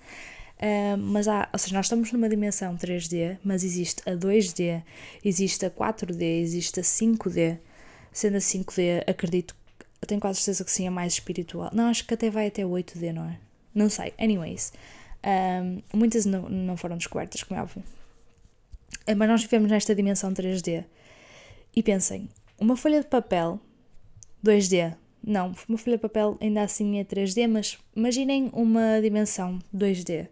[0.63, 4.83] Uh, mas há, ou seja, nós estamos numa dimensão 3D, mas existe a 2D,
[5.25, 7.59] existe a 4D, existe a 5D.
[8.13, 9.57] Sendo a 5D, acredito,
[10.07, 11.71] tenho quase certeza que sim, é mais espiritual.
[11.73, 13.39] Não, acho que até vai até 8D, não é?
[13.75, 14.13] Não sei.
[14.19, 14.73] Anyways.
[15.25, 17.83] Um, muitas não, não foram descobertas, como é óbvio.
[19.07, 20.85] Eh, mas nós vivemos nesta dimensão 3D.
[21.75, 22.29] E pensem,
[22.59, 23.61] uma folha de papel
[24.45, 24.95] 2D.
[25.25, 30.29] Não, uma folha de papel ainda assim é 3D, mas imaginem uma dimensão 2D.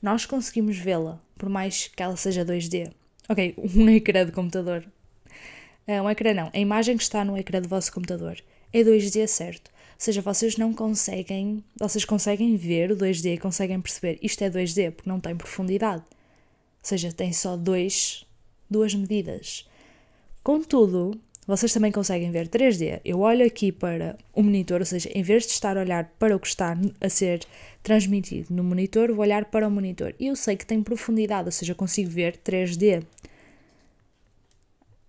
[0.00, 2.92] Nós conseguimos vê-la, por mais que ela seja 2D.
[3.28, 4.84] Ok, um ecrã de computador.
[5.86, 8.38] Uh, um ecrã não, a imagem que está no ecrã do vosso computador
[8.72, 9.68] é 2D certo.
[9.68, 14.92] Ou seja, vocês não conseguem, vocês conseguem ver o 2D, conseguem perceber isto é 2D
[14.92, 16.04] porque não tem profundidade.
[16.88, 18.24] Seja, tem só dois,
[18.70, 19.68] duas medidas.
[20.42, 23.02] Contudo, vocês também conseguem ver 3D.
[23.04, 26.34] Eu olho aqui para o monitor, ou seja, em vez de estar a olhar para
[26.34, 27.46] o que está a ser
[27.82, 30.14] transmitido no monitor, vou olhar para o monitor.
[30.18, 33.04] E eu sei que tem profundidade, ou seja, consigo ver 3D.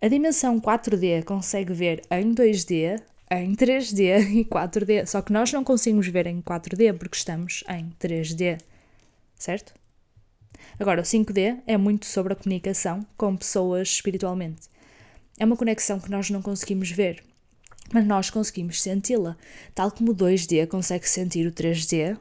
[0.02, 5.06] A dimensão 4D consegue ver em 2D, em 3D e 4D.
[5.06, 8.60] Só que nós não conseguimos ver em 4D porque estamos em 3D.
[9.38, 9.80] Certo?
[10.80, 14.70] Agora, o 5D é muito sobre a comunicação com pessoas espiritualmente.
[15.38, 17.22] É uma conexão que nós não conseguimos ver,
[17.94, 19.36] mas nós conseguimos senti-la.
[19.76, 22.18] Tal como o 2D consegue sentir o 3D,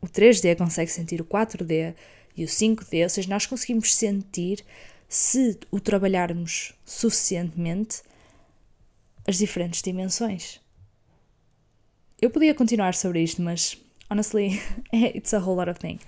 [0.00, 1.94] o 3D consegue sentir o 4D
[2.36, 4.64] e o 5D, ou seja, nós conseguimos sentir,
[5.08, 8.02] se o trabalharmos suficientemente,
[9.26, 10.60] as diferentes dimensões.
[12.20, 13.76] Eu podia continuar sobre isto, mas
[14.10, 14.60] honestly,
[14.92, 15.98] it's a whole lot of thing.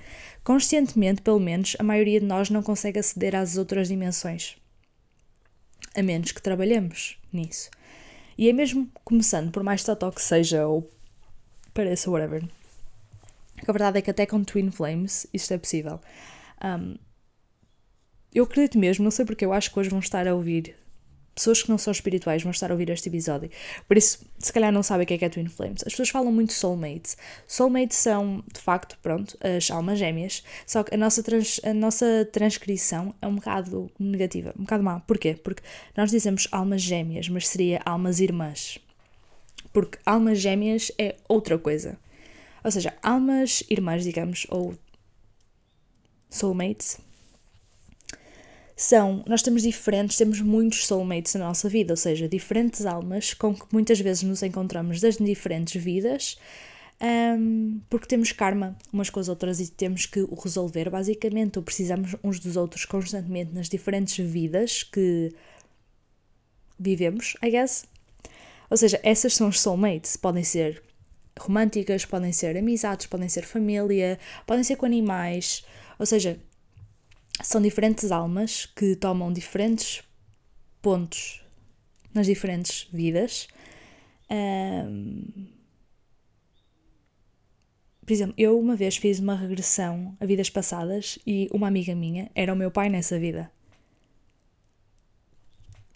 [0.46, 4.56] Conscientemente, pelo menos, a maioria de nós não consegue aceder às outras dimensões.
[5.92, 7.68] A menos que trabalhemos nisso.
[8.38, 10.88] E é mesmo começando, por mais totó que seja ou
[11.74, 12.44] pareça, whatever.
[13.66, 16.00] A verdade é que até com Twin Flames isto é possível.
[16.64, 16.94] Um,
[18.32, 20.76] eu acredito mesmo, não sei porque eu acho que hoje vão estar a ouvir
[21.36, 23.50] pessoas que não são espirituais vão estar a ouvir este episódio.
[23.86, 25.82] Por isso, se calhar não sabem o que é, que é Twin Flames.
[25.84, 27.16] As pessoas falam muito soulmates.
[27.46, 30.42] Soulmates são, de facto, pronto, as almas gêmeas.
[30.66, 35.00] Só que a nossa, trans, a nossa transcrição é um bocado negativa, um bocado má.
[35.00, 35.34] Porquê?
[35.34, 35.62] Porque
[35.94, 38.78] nós dizemos almas gêmeas, mas seria almas irmãs.
[39.74, 41.98] Porque almas gêmeas é outra coisa.
[42.64, 44.74] Ou seja, almas irmãs, digamos, ou
[46.30, 46.98] soulmates,
[48.76, 53.54] são, nós temos diferentes, temos muitos soulmates na nossa vida, ou seja, diferentes almas com
[53.54, 56.38] que muitas vezes nos encontramos das diferentes vidas,
[57.00, 61.62] um, porque temos karma umas com as outras e temos que o resolver, basicamente, ou
[61.62, 65.32] precisamos uns dos outros constantemente nas diferentes vidas que
[66.78, 67.86] vivemos, I guess.
[68.68, 70.82] Ou seja, essas são os soulmates, podem ser
[71.38, 75.64] românticas, podem ser amizades, podem ser família, podem ser com animais,
[75.98, 76.38] ou seja,
[77.42, 80.02] são diferentes almas que tomam diferentes
[80.80, 81.44] pontos
[82.14, 83.48] nas diferentes vidas.
[84.30, 85.46] Um,
[88.06, 92.30] por exemplo, eu uma vez fiz uma regressão a vidas passadas e uma amiga minha
[92.34, 93.50] era o meu pai nessa vida.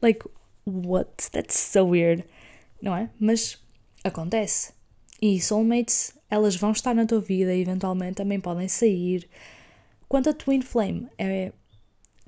[0.03, 0.29] Like,
[0.67, 1.31] what?
[1.31, 2.25] That's so weird.
[2.83, 3.11] Não é?
[3.19, 3.63] Mas
[4.03, 4.73] acontece.
[5.23, 9.29] E soulmates, elas vão estar na tua vida e eventualmente também podem sair.
[10.11, 11.53] Quanto a Twin Flame, é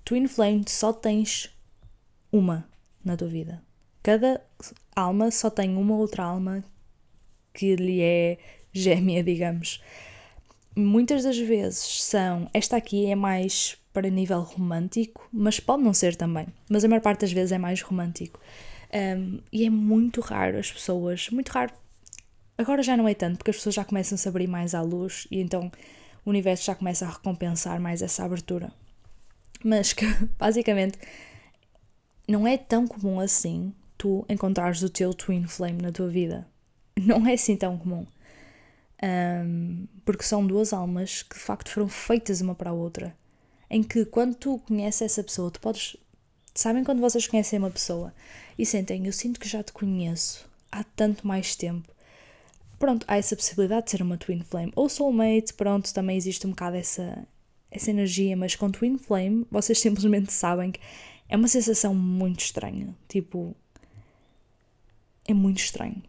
[0.04, 1.50] Twin Flame só tens
[2.30, 2.64] uma
[3.04, 3.60] na tua vida.
[4.04, 4.40] Cada
[4.94, 6.62] alma só tem uma outra alma
[7.52, 8.38] que lhe é
[8.72, 9.82] gêmea, digamos.
[10.76, 12.48] Muitas das vezes são.
[12.54, 16.46] Esta aqui é mais para nível romântico, mas pode não ser também.
[16.70, 18.38] Mas a maior parte das vezes é mais romântico.
[18.94, 21.30] Um, e é muito raro as pessoas.
[21.30, 21.72] Muito raro.
[22.56, 24.82] Agora já não é tanto, porque as pessoas já começam a se abrir mais à
[24.82, 25.68] luz e então
[26.24, 28.72] o universo já começa a recompensar mais essa abertura.
[29.64, 30.06] Mas que
[30.38, 30.98] basicamente
[32.28, 36.46] não é tão comum assim tu encontrares o teu twin flame na tua vida.
[37.00, 38.06] Não é assim tão comum.
[39.02, 43.16] Um, porque são duas almas que de facto foram feitas uma para a outra.
[43.70, 45.96] Em que quando tu conheces essa pessoa, tu podes.
[46.54, 48.12] Sabem quando vocês conhecem uma pessoa
[48.58, 51.91] e sentem, eu sinto que já te conheço há tanto mais tempo
[52.82, 54.72] pronto, há essa possibilidade de ser uma twin flame.
[54.74, 57.24] Ou soulmate, pronto, também existe um bocado essa,
[57.70, 60.80] essa energia, mas com twin flame vocês simplesmente sabem que
[61.28, 62.92] é uma sensação muito estranha.
[63.06, 63.54] Tipo,
[65.28, 66.02] é muito estranho.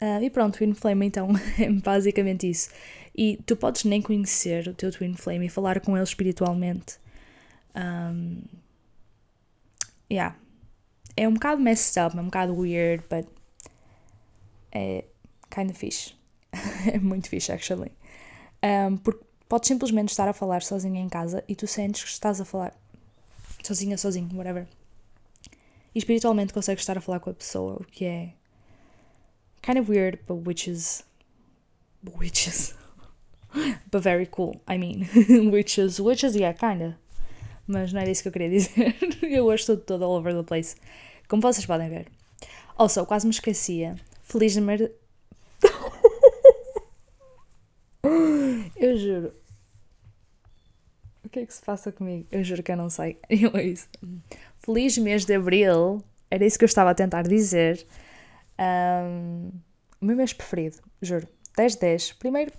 [0.00, 2.70] Uh, e pronto, Twin Flame então é basicamente isso.
[3.14, 6.96] E tu podes nem conhecer o teu Twin Flame e falar com ele espiritualmente.
[7.74, 8.40] Um,
[10.10, 10.36] yeah.
[11.16, 13.26] É um bocado messed up, é um bocado weird, but
[14.72, 15.04] é,
[15.50, 16.14] kind of fixe.
[16.92, 17.92] é muito fixe, actually.
[18.62, 22.40] Um, porque podes simplesmente estar a falar sozinha em casa e tu sentes que estás
[22.40, 22.74] a falar
[23.62, 24.66] sozinha, sozinho, whatever.
[25.94, 28.32] E espiritualmente consegues estar a falar com a pessoa, o que é
[29.62, 31.04] kind of weird, but which is
[32.18, 32.74] witches.
[33.90, 35.08] But very cool, I mean.
[35.50, 36.96] witches, witches, yeah, kinda.
[37.66, 38.94] Mas não era isso que eu queria dizer.
[39.22, 40.76] eu hoje estou toda all over the place.
[41.28, 42.06] Como vocês podem ver.
[42.76, 43.96] Also, quase me esquecia.
[44.22, 44.92] Feliz de mer...
[48.76, 49.32] eu juro.
[51.24, 52.26] O que é que se passa comigo?
[52.32, 53.18] Eu juro que eu não sei.
[53.30, 53.88] É isso.
[54.58, 56.02] Feliz mês de Abril.
[56.30, 57.86] Era isso que eu estava a tentar dizer.
[58.58, 59.50] Um,
[60.00, 61.26] o meu mês preferido, juro.
[61.56, 62.16] 10-10.
[62.18, 62.52] Primeiro,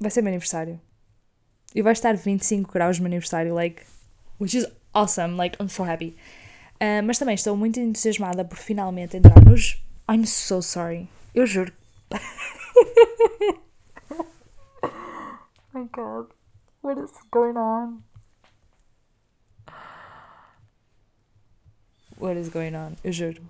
[0.00, 0.80] vai ser meu aniversário.
[1.74, 3.82] E vai estar 25 graus no meu aniversário, like,
[4.40, 6.16] which is awesome, like, I'm so happy.
[6.76, 9.82] Uh, mas também estou muito entusiasmada por finalmente entrar nos.
[10.10, 11.08] I'm so sorry.
[11.34, 11.72] Eu juro.
[15.74, 16.26] oh my god.
[16.80, 18.02] What is going on?
[22.18, 22.96] What is going on?
[23.04, 23.42] Eu juro.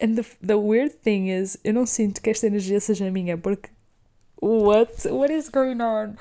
[0.00, 3.70] And the, the weird thing is, eu não sinto que esta energia seja minha, porque.
[4.40, 5.08] What?
[5.08, 6.16] What is going on?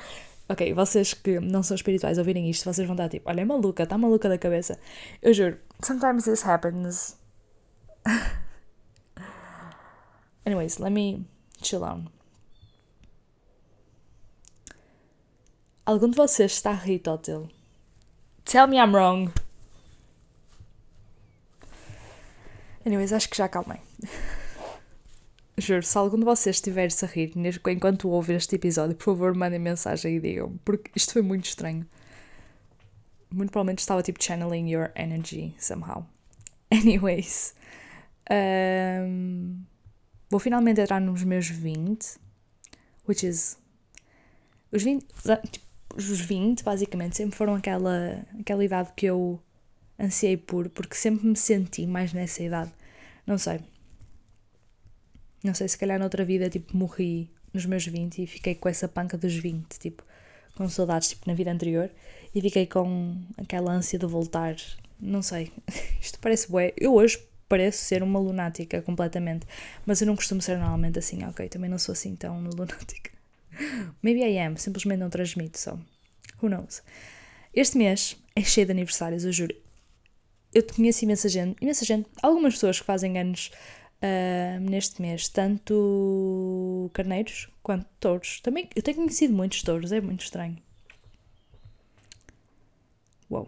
[0.47, 3.83] Ok, vocês que não são espirituais ouvirem isto, vocês vão estar tipo, olha, é maluca,
[3.83, 4.77] está maluca da cabeça.
[5.21, 7.17] Eu juro, sometimes this happens.
[10.45, 11.25] Anyways, let me
[11.61, 12.07] chill on.
[15.85, 17.49] Algum de vocês está a rir, Totil?
[18.45, 19.33] Tell me I'm wrong.
[22.85, 23.79] Anyways, acho que já acalmei.
[25.57, 27.33] Juro, se algum de vocês estiver-se a rir
[27.67, 31.85] enquanto ouve este episódio, por favor, mandem mensagem e digam, porque isto foi muito estranho.
[33.29, 36.05] Muito provavelmente estava tipo channeling your energy somehow.
[36.71, 37.55] Anyways,
[38.31, 39.63] um,
[40.29, 42.17] vou finalmente entrar nos meus 20,
[43.05, 43.57] which is.
[44.71, 45.05] Os 20,
[45.51, 45.65] tipo,
[45.95, 49.39] os 20 basicamente sempre foram aquela, aquela idade que eu
[49.99, 52.71] ansiei por, porque sempre me senti mais nessa idade.
[53.25, 53.59] Não sei
[55.43, 58.87] não sei, se calhar noutra vida, tipo, morri nos meus 20 e fiquei com essa
[58.87, 60.01] panca dos 20, tipo,
[60.55, 61.89] com saudades, tipo, na vida anterior.
[62.33, 64.55] E fiquei com aquela ânsia de voltar.
[64.99, 65.51] Não sei,
[66.01, 66.73] isto parece bué.
[66.77, 69.45] Eu hoje pareço ser uma lunática completamente,
[69.85, 71.49] mas eu não costumo ser normalmente assim, ok?
[71.49, 73.11] Também não sou assim tão lunática.
[74.01, 75.77] Maybe I am, simplesmente não transmito só.
[76.41, 76.81] Who knows?
[77.53, 79.55] Este mês é cheio de aniversários, eu juro.
[80.53, 83.51] Eu conheço imensa gente, imensa gente, algumas pessoas que fazem anos
[84.03, 88.39] uh, neste mês, tanto carneiros quanto touros.
[88.41, 90.57] Também eu tenho conhecido muitos touros, é muito estranho.
[93.29, 93.47] Uou.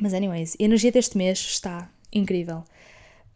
[0.00, 2.64] Mas, anyways, a energia deste mês está incrível.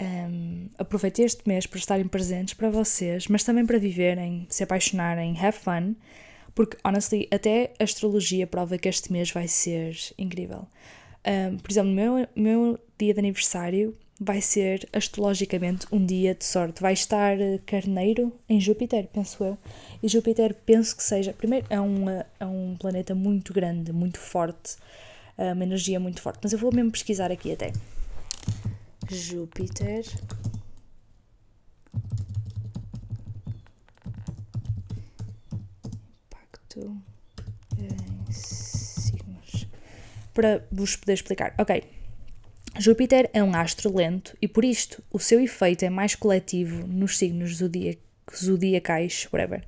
[0.01, 5.37] Um, aproveitei este mês para estarem presentes para vocês, mas também para viverem, se apaixonarem,
[5.41, 5.95] have fun,
[6.55, 10.67] porque, honestly, até a astrologia prova que este mês vai ser incrível.
[11.27, 16.45] Um, por exemplo, no meu, meu dia de aniversário, vai ser astrologicamente um dia de
[16.45, 16.83] sorte.
[16.83, 19.57] Vai estar eh, Carneiro em Júpiter, penso eu.
[20.03, 24.77] E Júpiter penso que seja, primeiro, é, uma, é um planeta muito grande, muito forte,
[25.37, 26.41] é uma energia muito forte.
[26.43, 27.73] Mas eu vou mesmo pesquisar aqui até.
[29.11, 30.05] Júpiter.
[36.27, 37.03] Impacto
[37.79, 39.67] em signos.
[40.35, 41.55] Para vos poder explicar.
[41.59, 41.83] Ok.
[42.79, 47.19] Júpiter é um astro lento e por isto o seu efeito é mais coletivo nos
[47.19, 49.67] signos zodiacais, whatever.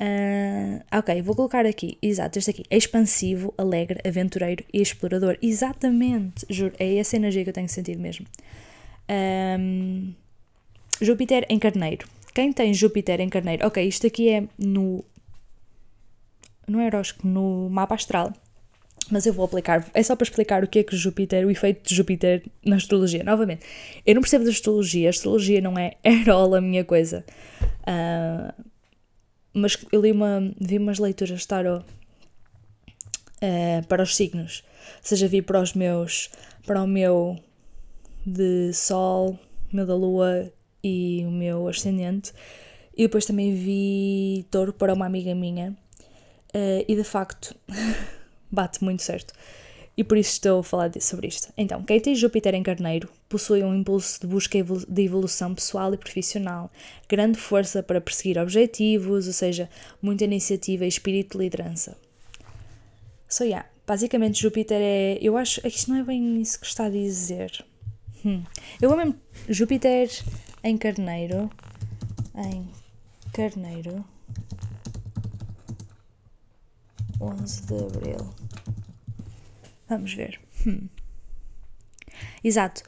[0.00, 5.36] Uh, ok, vou colocar aqui, exato, este aqui, expansivo, alegre, aventureiro e explorador.
[5.42, 8.26] Exatamente, juro, é essa energia que eu tenho sentido mesmo.
[9.58, 10.14] Um,
[11.02, 12.08] Júpiter em carneiro.
[12.34, 13.66] Quem tem Júpiter em carneiro?
[13.66, 15.04] Ok, isto aqui é no.
[16.66, 18.32] No horóscopo, no mapa astral
[19.10, 21.88] mas eu vou aplicar, é só para explicar o que é que Júpiter, o efeito
[21.88, 23.24] de Júpiter na astrologia.
[23.24, 23.66] Novamente,
[24.06, 27.24] eu não percebo de astrologia, a astrologia não é at all a minha coisa.
[27.82, 28.69] Uh,
[29.52, 31.84] mas eu li uma, vi umas leituras de tarot
[33.42, 34.62] uh, para os signos.
[34.98, 36.30] Ou seja, vi para os meus,
[36.66, 37.38] para o meu
[38.24, 39.38] de Sol,
[39.72, 42.32] o meu da Lua e o meu ascendente.
[42.96, 45.76] E depois também vi touro para uma amiga minha.
[46.54, 47.54] Uh, e de facto.
[48.50, 49.32] bate muito certo.
[50.00, 51.52] E por isso estou a falar sobre isto.
[51.58, 55.98] Então, quem tem Júpiter em Carneiro possui um impulso de busca de evolução pessoal e
[55.98, 56.72] profissional,
[57.06, 59.68] grande força para perseguir objetivos, ou seja,
[60.00, 61.98] muita iniciativa e espírito de liderança.
[63.28, 65.18] So, yeah, basicamente Júpiter é.
[65.20, 67.62] Eu acho que isto não é bem isso que está a dizer.
[68.24, 68.42] Hum.
[68.80, 69.14] Eu mesmo.
[69.50, 70.08] Júpiter
[70.64, 71.50] em Carneiro.
[72.34, 72.66] Em
[73.34, 74.02] Carneiro.
[77.20, 78.39] 11 de Abril.
[79.90, 80.40] Vamos ver.
[80.64, 80.88] Hum.
[82.44, 82.82] Exato.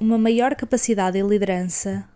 [0.00, 2.08] Uma maior capacidade e liderança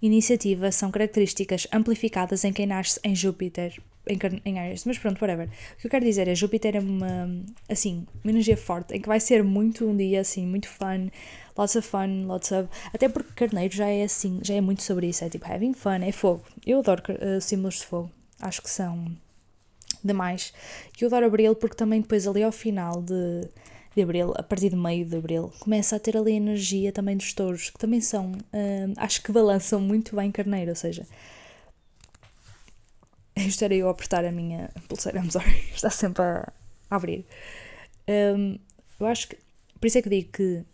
[0.00, 4.86] iniciativa são características amplificadas em quem nasce em Júpiter, em, em Aries.
[4.86, 5.48] Mas pronto, whatever.
[5.48, 7.28] O que eu quero dizer é Júpiter é uma,
[7.68, 11.10] assim, uma energia forte, em que vai ser muito um dia, assim, muito fun,
[11.58, 12.70] lots of fun, lots of...
[12.94, 16.02] Até porque Carneiro já é assim, já é muito sobre isso, é tipo having fun,
[16.02, 16.42] é fogo.
[16.64, 18.10] Eu adoro uh, símbolos de fogo,
[18.40, 19.14] acho que são
[20.04, 20.52] demais.
[20.98, 23.48] E eu adoro Abril porque também depois ali ao final de,
[23.94, 27.16] de Abril, a partir do meio de Abril, começa a ter ali a energia também
[27.16, 31.06] dos touros, que também são, hum, acho que balançam muito bem carneiro, ou seja,
[33.34, 36.52] eu estarei eu a apertar a minha pulseira, I'm sorry, está sempre a,
[36.90, 37.24] abrir.
[38.08, 38.58] Um,
[39.00, 39.38] eu acho que,
[39.80, 40.64] por isso é que digo que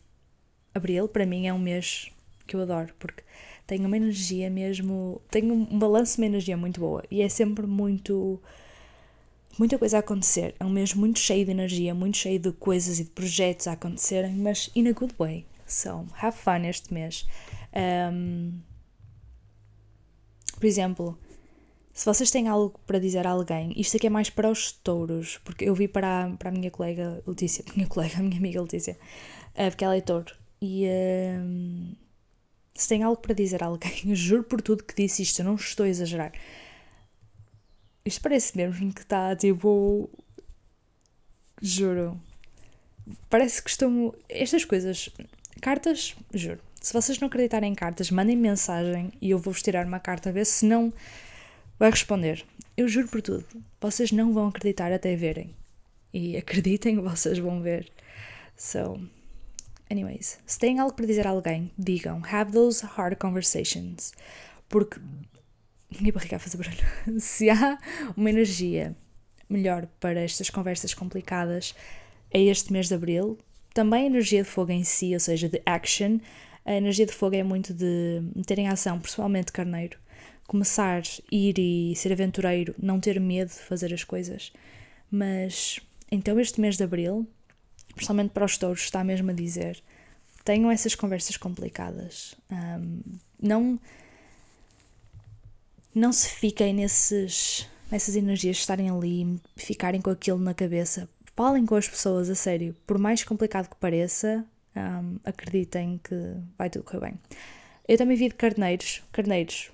[0.74, 2.10] Abril para mim é um mês
[2.46, 3.22] que eu adoro, porque
[3.66, 7.66] tem uma energia mesmo, tem um balanço de uma energia muito boa e é sempre
[7.66, 8.40] muito
[9.59, 10.55] muita coisa a acontecer.
[10.59, 13.72] É um mês muito cheio de energia, muito cheio de coisas e de projetos a
[13.72, 15.46] acontecerem, mas in a good way.
[15.66, 17.26] So, have fun este mês.
[17.74, 18.61] Um,
[20.59, 21.18] por exemplo,
[21.92, 25.38] se vocês têm algo para dizer a alguém, isto aqui é mais para os touros,
[25.44, 28.61] porque eu vi para a, para a minha colega Letícia, minha colega, a minha amiga
[28.61, 28.98] Letícia,
[29.55, 31.96] uh, porque ela é touro, e uh,
[32.74, 35.55] se tem algo para dizer a alguém, juro por tudo que disse isto, eu não
[35.55, 36.32] estou a exagerar.
[38.05, 40.11] Isto parece mesmo que está tipo.
[41.61, 42.20] Juro.
[43.30, 44.16] Parece que estou.
[44.28, 45.09] Estas coisas.
[45.61, 46.61] Cartas, juro.
[46.80, 50.32] Se vocês não acreditarem em cartas, mandem mensagem e eu vou-vos tirar uma carta a
[50.32, 50.92] ver se não
[51.78, 52.44] vai responder.
[52.76, 53.46] Eu juro por tudo.
[53.80, 55.55] Vocês não vão acreditar até verem.
[56.12, 57.88] E acreditem, vocês vão ver.
[58.57, 59.00] So,
[59.88, 62.20] anyways, se têm algo para dizer a alguém, digam.
[62.28, 64.12] Have those hard conversations.
[64.68, 65.00] Porque
[66.01, 66.84] minha barriga a fazer barulho.
[67.20, 67.78] Se há
[68.16, 68.97] uma energia
[69.49, 71.74] melhor para estas conversas complicadas,
[72.30, 73.38] é este mês de abril.
[73.74, 76.18] Também a energia de fogo em si, ou seja, de action.
[76.64, 79.99] A energia de fogo é muito de meter em ação, principalmente carneiro.
[80.47, 84.53] Começar, ir e ser aventureiro, não ter medo de fazer as coisas.
[85.11, 85.80] Mas
[86.11, 87.26] então este mês de abril,
[87.95, 89.82] principalmente para os touros, está mesmo a dizer:
[90.45, 92.34] tenham essas conversas complicadas.
[92.51, 93.01] Um,
[93.40, 93.80] não
[95.95, 101.09] não se fiquem nesses, nessas energias estarem ali, ficarem com aquilo na cabeça.
[101.36, 104.45] Falem com as pessoas a sério, por mais complicado que pareça,
[104.76, 106.14] um, acreditem que
[106.59, 107.20] vai tudo correr bem.
[107.86, 109.03] Eu também vi de carneiros.
[109.12, 109.70] Carneiros,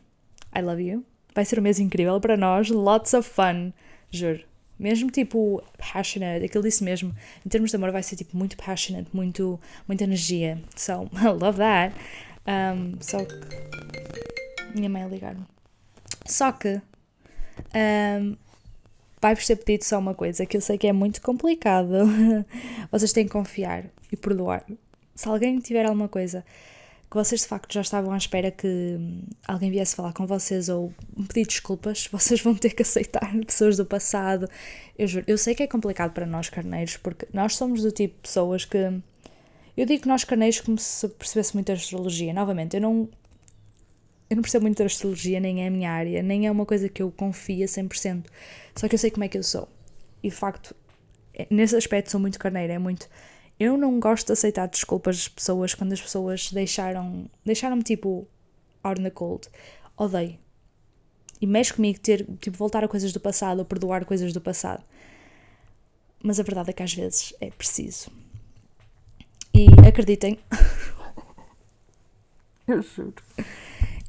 [0.56, 1.04] I love you.
[1.34, 3.72] Vai ser um mês incrível para nós, lots of fun,
[4.10, 4.40] juro.
[4.78, 7.14] Mesmo tipo passionate, aquilo disse mesmo,
[7.44, 10.62] em termos de amor vai ser tipo muito passionate, muito, muita energia.
[10.76, 11.94] So, I love that.
[12.46, 13.34] Um, só que.
[14.74, 15.57] Minha mãe ligar-me.
[16.28, 16.80] Só que
[17.74, 18.36] um,
[19.20, 21.92] vai-vos ter pedido só uma coisa que eu sei que é muito complicado.
[22.90, 24.64] vocês têm que confiar e perdoar.
[25.14, 26.44] Se alguém tiver alguma coisa
[27.10, 28.98] que vocês de facto já estavam à espera que
[29.46, 30.92] alguém viesse falar com vocês ou
[31.26, 34.48] pedir desculpas, vocês vão ter que aceitar pessoas do passado.
[34.96, 38.14] Eu juro, eu sei que é complicado para nós carneiros, porque nós somos do tipo
[38.16, 39.00] de pessoas que.
[39.76, 42.34] Eu digo nós carneiros como se percebesse muito a astrologia.
[42.34, 43.08] Novamente, eu não
[44.30, 46.88] eu não percebo muito da astrologia, nem é a minha área, nem é uma coisa
[46.88, 48.26] que eu confio a 100%.
[48.74, 49.66] Só que eu sei como é que eu sou.
[50.22, 50.76] E de facto,
[51.32, 53.08] é, nesse aspecto sou muito carneira, é muito.
[53.58, 57.28] Eu não gosto de aceitar desculpas das pessoas quando as pessoas deixaram.
[57.44, 58.28] deixaram-me tipo.
[58.84, 59.48] out in the cold.
[59.96, 60.38] Odeio.
[61.40, 62.26] E mexe comigo ter.
[62.38, 64.84] tipo, voltar a coisas do passado ou perdoar coisas do passado.
[66.22, 68.10] Mas a verdade é que às vezes é preciso.
[69.54, 70.38] E acreditem.
[72.68, 73.14] eu juro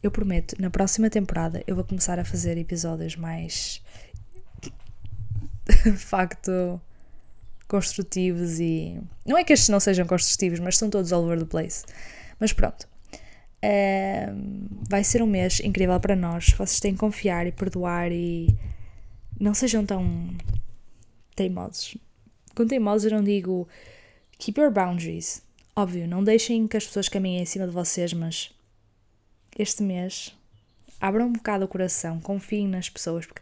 [0.02, 3.82] eu prometo, na próxima temporada eu vou começar a fazer episódios mais.
[5.84, 6.80] de facto.
[7.68, 9.00] construtivos e.
[9.26, 11.86] Não é que estes não sejam construtivos, mas são todos all over the place.
[12.40, 12.88] Mas pronto.
[14.90, 16.52] vai ser um mês incrível para nós.
[16.52, 18.56] Vocês têm que confiar e perdoar e.
[19.40, 20.30] não sejam tão.
[21.36, 21.98] teimosos.
[22.56, 23.68] Com teimosos eu não digo.
[24.38, 25.44] keep your boundaries.
[25.76, 28.52] Óbvio, não deixem que as pessoas caminhem em cima de vocês, mas
[29.60, 30.34] este mês,
[31.02, 33.42] abram um bocado o coração, confiem nas pessoas, porque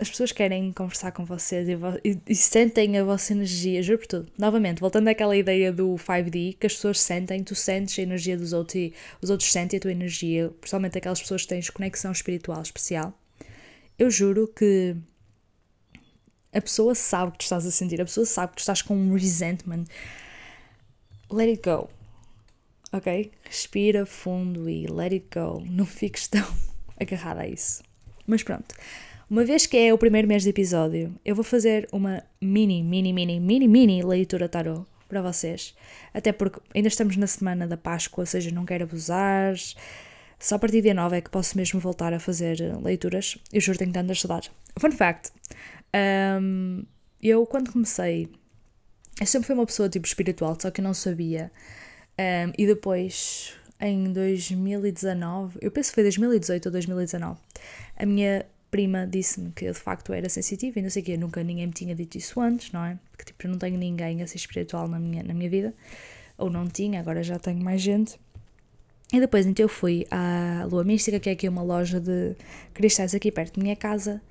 [0.00, 4.06] as pessoas querem conversar com vocês e, e, e, sentem a vossa energia, juro por
[4.08, 4.32] tudo.
[4.36, 8.52] Novamente, voltando àquela ideia do 5D, que as pessoas sentem, tu sentes a energia dos
[8.52, 12.60] outros e os outros sentem a tua energia, principalmente aquelas pessoas que tens conexão espiritual
[12.62, 13.16] especial.
[13.96, 14.96] Eu juro que
[16.52, 18.96] a pessoa sabe que tu estás a sentir, a pessoa sabe que tu estás com
[18.96, 19.84] um resentment.
[21.30, 21.88] Let it go
[22.92, 23.32] ok?
[23.44, 25.62] Respira fundo e let it go.
[25.68, 26.46] Não fiques tão
[27.00, 27.82] agarrada a isso.
[28.26, 28.74] Mas pronto.
[29.28, 33.12] Uma vez que é o primeiro mês de episódio, eu vou fazer uma mini, mini,
[33.12, 35.74] mini, mini, mini leitura tarot para vocês.
[36.12, 39.54] Até porque ainda estamos na semana da Páscoa, ou seja, não quero abusar.
[40.38, 43.38] Só a partir de dia 9 é que posso mesmo voltar a fazer leituras.
[43.52, 44.50] Eu juro tenho tantas saudades.
[44.78, 45.30] Fun fact:
[46.42, 46.84] um,
[47.22, 48.28] eu, quando comecei,
[49.20, 51.50] eu sempre fui uma pessoa tipo espiritual, só que eu não sabia.
[52.18, 57.40] Um, e depois, em 2019, eu penso que foi 2018 ou 2019,
[57.96, 61.16] a minha prima disse-me que eu de facto era sensitiva e não sei o quê.
[61.16, 62.98] Nunca ninguém me tinha dito isso antes, não é?
[63.10, 65.74] Porque tipo, eu não tenho ninguém assim espiritual na minha, na minha vida.
[66.38, 68.18] Ou não tinha, agora já tenho mais gente.
[69.12, 72.34] E depois então eu fui à Lua Mística, que é aqui uma loja de
[72.72, 74.22] cristais aqui perto da minha casa,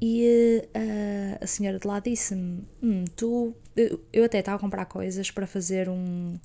[0.00, 3.54] e uh, a senhora de lá disse-me: hum, Tu.
[3.74, 6.38] Eu, eu até estava a comprar coisas para fazer um.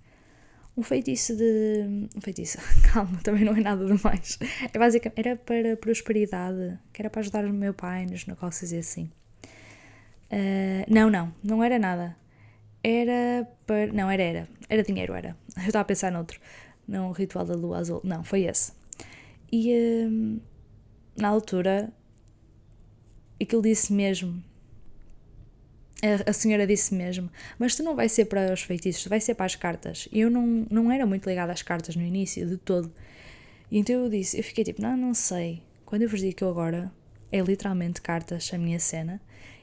[0.75, 2.07] Um feitiço de.
[2.15, 2.57] Um feitiço,
[2.91, 4.39] calma, também não é nada demais.
[4.73, 5.19] É basicamente.
[5.19, 9.11] Era para prosperidade, que era para ajudar o meu pai nos negócios e assim.
[10.31, 12.17] Uh, não, não, não era nada.
[12.83, 13.87] Era para.
[13.93, 14.47] Não, era, era.
[14.67, 15.37] Era dinheiro, era.
[15.57, 16.39] Eu estava a pensar noutro.
[16.87, 18.01] Não, o ritual da lua azul.
[18.03, 18.73] Não, foi esse.
[19.51, 19.71] E
[20.07, 20.41] uh,
[21.15, 21.93] na altura
[23.39, 24.43] aquilo disse mesmo.
[26.25, 29.45] A, senhora disse mesmo, mas tu não vai ser para os feitiços, vai ser para
[29.45, 30.09] as cartas.
[30.11, 32.91] E eu não, não era muito ligada às cartas no início, de todo.
[33.71, 35.63] E então eu disse, eu fiquei tipo, não, não sei.
[35.85, 36.91] Quando eu vos digo que eu agora
[37.31, 39.21] é literalmente cartas a minha cena,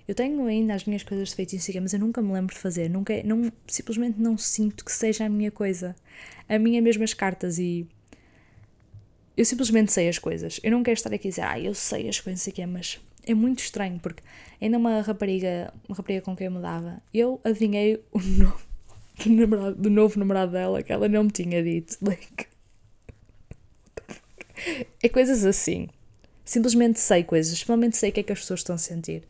[0.08, 2.88] eu tenho ainda as minhas coisas de feitiço, mas eu nunca me lembro de fazer,
[2.88, 5.94] nunca, não, simplesmente não sinto que seja a minha coisa.
[6.48, 7.86] A minha é mesmo as cartas e
[9.36, 10.58] eu simplesmente sei as coisas.
[10.62, 13.34] Eu não quero estar aqui a dizer, ah, eu sei as coisas aqui, mas é
[13.34, 14.22] muito estranho, porque
[14.60, 18.54] ainda uma rapariga, uma rapariga com quem eu me dava, eu adivinhei o nome
[19.24, 21.96] do, namorado, do novo namorado dela que ela não me tinha dito.
[22.02, 22.46] Like,
[25.02, 25.88] é coisas assim.
[26.44, 29.22] Simplesmente sei coisas, simplesmente sei o que é que as pessoas estão a sentir.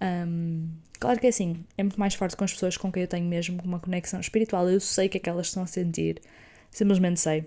[0.00, 3.08] Um, claro que é assim, é muito mais forte com as pessoas com quem eu
[3.08, 4.68] tenho mesmo uma conexão espiritual.
[4.68, 6.20] Eu sei o que é que elas estão a sentir,
[6.70, 7.44] simplesmente sei.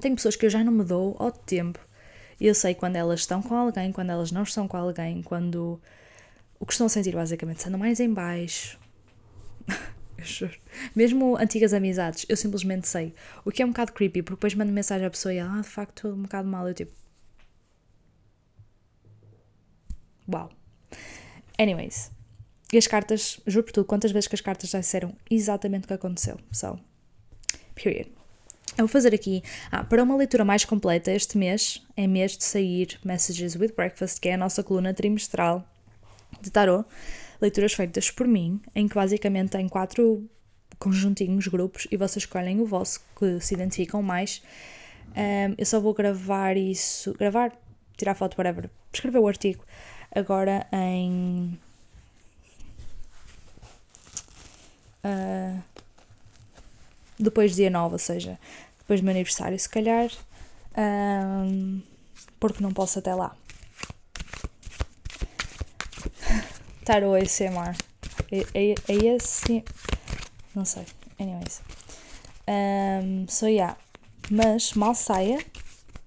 [0.00, 1.80] Tenho pessoas que eu já não me dou ao tempo
[2.40, 5.80] eu sei quando elas estão com alguém, quando elas não estão com alguém, quando
[6.58, 8.78] o que estão a sentir basicamente sendo mais em baixo.
[10.18, 10.58] eu juro.
[10.94, 13.14] Mesmo antigas amizades, eu simplesmente sei.
[13.44, 15.62] O que é um bocado creepy, porque depois mando mensagem à pessoa e ela, ah,
[15.62, 16.68] de facto, estou um bocado mal.
[16.68, 16.92] Eu tipo.
[20.32, 20.50] Uau.
[21.58, 22.10] Anyways.
[22.72, 25.86] E as cartas, juro por tudo, quantas vezes que as cartas já disseram exatamente o
[25.86, 26.38] que aconteceu.
[26.50, 26.78] So,
[27.74, 28.15] period.
[28.76, 32.44] Eu vou fazer aqui, ah, para uma leitura mais completa, este mês é mês de
[32.44, 35.64] sair Messages with Breakfast, que é a nossa coluna trimestral
[36.42, 36.86] de tarot,
[37.40, 40.28] leituras feitas por mim, em que basicamente tem quatro
[40.78, 44.42] conjuntinhos, grupos, e vocês escolhem o vosso que se identificam mais.
[45.16, 47.52] Um, eu só vou gravar isso, gravar,
[47.96, 49.64] tirar foto, whatever, escrever o artigo
[50.14, 51.58] agora em.
[55.02, 55.62] Uh,
[57.18, 58.38] depois do dia 9, ou seja,
[58.86, 60.08] depois do meu aniversário, se calhar,
[60.78, 61.82] um,
[62.38, 63.36] porque não posso até lá.
[66.84, 67.76] Tarot ASMR.
[68.30, 69.64] Esse.
[70.54, 70.86] Não sei.
[71.18, 71.60] Anyways.
[72.46, 73.76] Um, so, yeah.
[74.30, 75.44] Mas mal saia,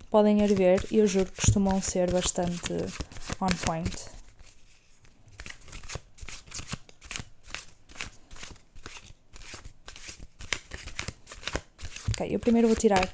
[0.09, 2.73] podem ir ver eu juro que costumam ser bastante
[3.41, 4.18] on point.
[12.19, 13.07] Ok, eu primeiro vou tirar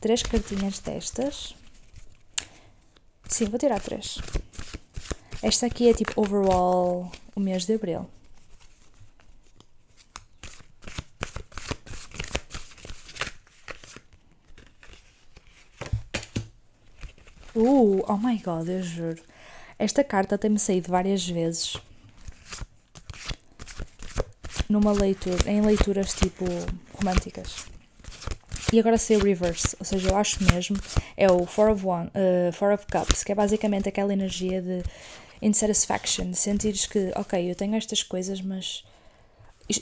[0.00, 1.54] três cartinhas destas.
[3.28, 4.18] Sim, vou tirar três.
[5.40, 8.10] Esta aqui é tipo overall o mês de abril.
[17.54, 19.22] Uh, oh my god, eu juro.
[19.78, 21.76] Esta carta tem-me saído várias vezes
[24.68, 26.44] numa leitura, em leituras tipo
[26.94, 27.67] românticas.
[28.72, 30.76] E agora sei o reverse, ou seja, eu acho mesmo,
[31.16, 34.82] é o Four of, One, uh, Four of Cups, que é basicamente aquela energia de
[35.40, 38.84] insatisfaction, de sentires que, ok, eu tenho estas coisas, mas.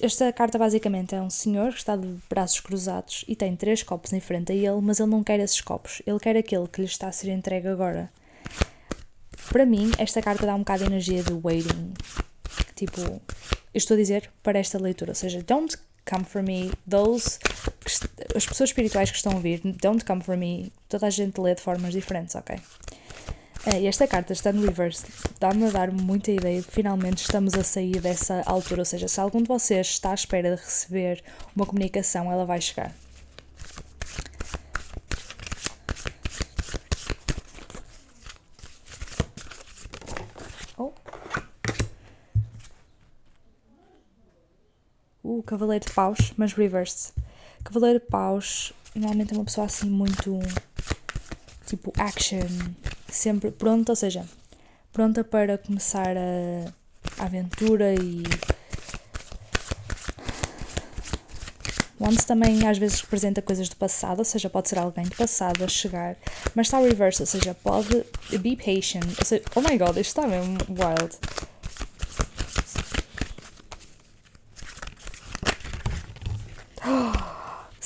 [0.02, 4.12] Esta carta basicamente é um senhor que está de braços cruzados e tem três copos
[4.12, 6.88] em frente a ele, mas ele não quer esses copos, ele quer aquele que lhe
[6.88, 8.10] está a ser entregue agora.
[9.48, 11.94] Para mim, esta carta dá um bocado de energia de waiting.
[12.74, 13.20] Tipo, eu
[13.74, 15.76] estou a dizer para esta leitura, ou seja, don't
[16.08, 16.72] come for me.
[16.88, 17.38] Those,
[18.34, 20.72] as pessoas espirituais que estão a ouvir, don't come for me.
[20.88, 22.56] Toda a gente lê de formas diferentes, ok?
[23.66, 25.04] Uh, e esta carta está no reverse,
[25.40, 28.82] dá-me a dar muita ideia de que finalmente estamos a sair dessa altura.
[28.82, 31.22] Ou seja, se algum de vocês está à espera de receber
[31.54, 32.94] uma comunicação, ela vai chegar.
[45.38, 47.12] O Cavaleiro de Paus, mas reverse.
[47.62, 50.38] Cavaleiro de Paus normalmente é uma pessoa assim muito
[51.66, 52.46] tipo action,
[53.08, 54.24] sempre pronta, ou seja,
[54.92, 58.22] pronta para começar a, aventura e.
[61.98, 65.64] Once também às vezes representa coisas do passado, ou seja, pode ser alguém do passado
[65.64, 66.14] a chegar,
[66.54, 68.04] mas está reverse, ou seja, pode
[68.38, 71.16] be patient, ou seja, oh my god, isto está mesmo wild.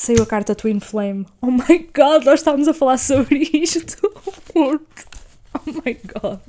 [0.03, 1.27] Saiu a carta Twin Flame.
[1.43, 3.99] Oh my god, nós estávamos a falar sobre isto.
[4.57, 4.81] oh
[5.67, 6.41] my god.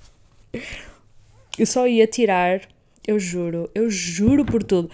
[1.59, 2.61] Eu só ia tirar,
[3.05, 4.89] eu juro, eu juro por tudo.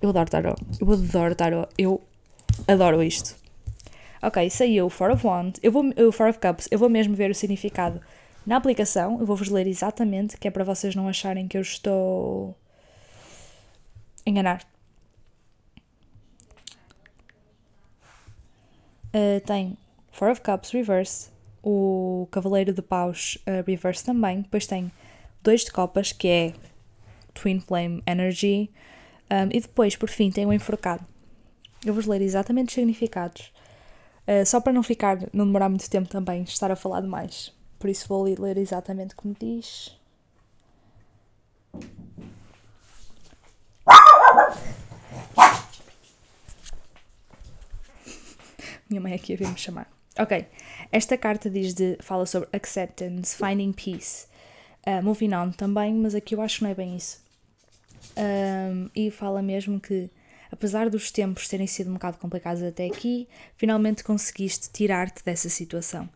[0.00, 0.62] Eu adoro tarot.
[0.80, 1.68] Eu adoro tarot.
[1.76, 2.00] Eu
[2.68, 3.34] adoro isto.
[4.22, 5.58] Ok, saiu Four of Wands.
[5.60, 6.68] Eu vou, o Four of Cups.
[6.70, 8.00] Eu vou mesmo ver o significado
[8.46, 9.18] na aplicação.
[9.18, 12.56] Eu vou-vos ler exatamente, que é para vocês não acharem que eu estou
[14.24, 14.77] enganar.
[19.08, 19.76] Uh, tem
[20.12, 21.30] Four of Cups Reverse,
[21.62, 24.42] o Cavaleiro de Paus uh, Reverse também.
[24.42, 24.90] Depois tem
[25.42, 26.54] dois de copas, que é
[27.34, 28.70] Twin Flame Energy.
[29.30, 31.04] Um, e depois, por fim, tem o enforcado.
[31.84, 33.52] Eu vou ler exatamente os significados.
[34.26, 37.52] Uh, só para não ficar, não demorar muito tempo também, estar a falar demais.
[37.78, 39.96] Por isso vou ler exatamente como diz.
[48.88, 49.90] Minha mãe aqui a vir me chamar.
[50.18, 50.46] Ok,
[50.90, 54.26] esta carta diz de, fala sobre acceptance, finding peace,
[54.86, 57.22] uh, moving on também, mas aqui eu acho que não é bem isso.
[58.16, 60.10] Um, e fala mesmo que,
[60.50, 66.08] apesar dos tempos terem sido um bocado complicados até aqui, finalmente conseguiste tirar-te dessa situação.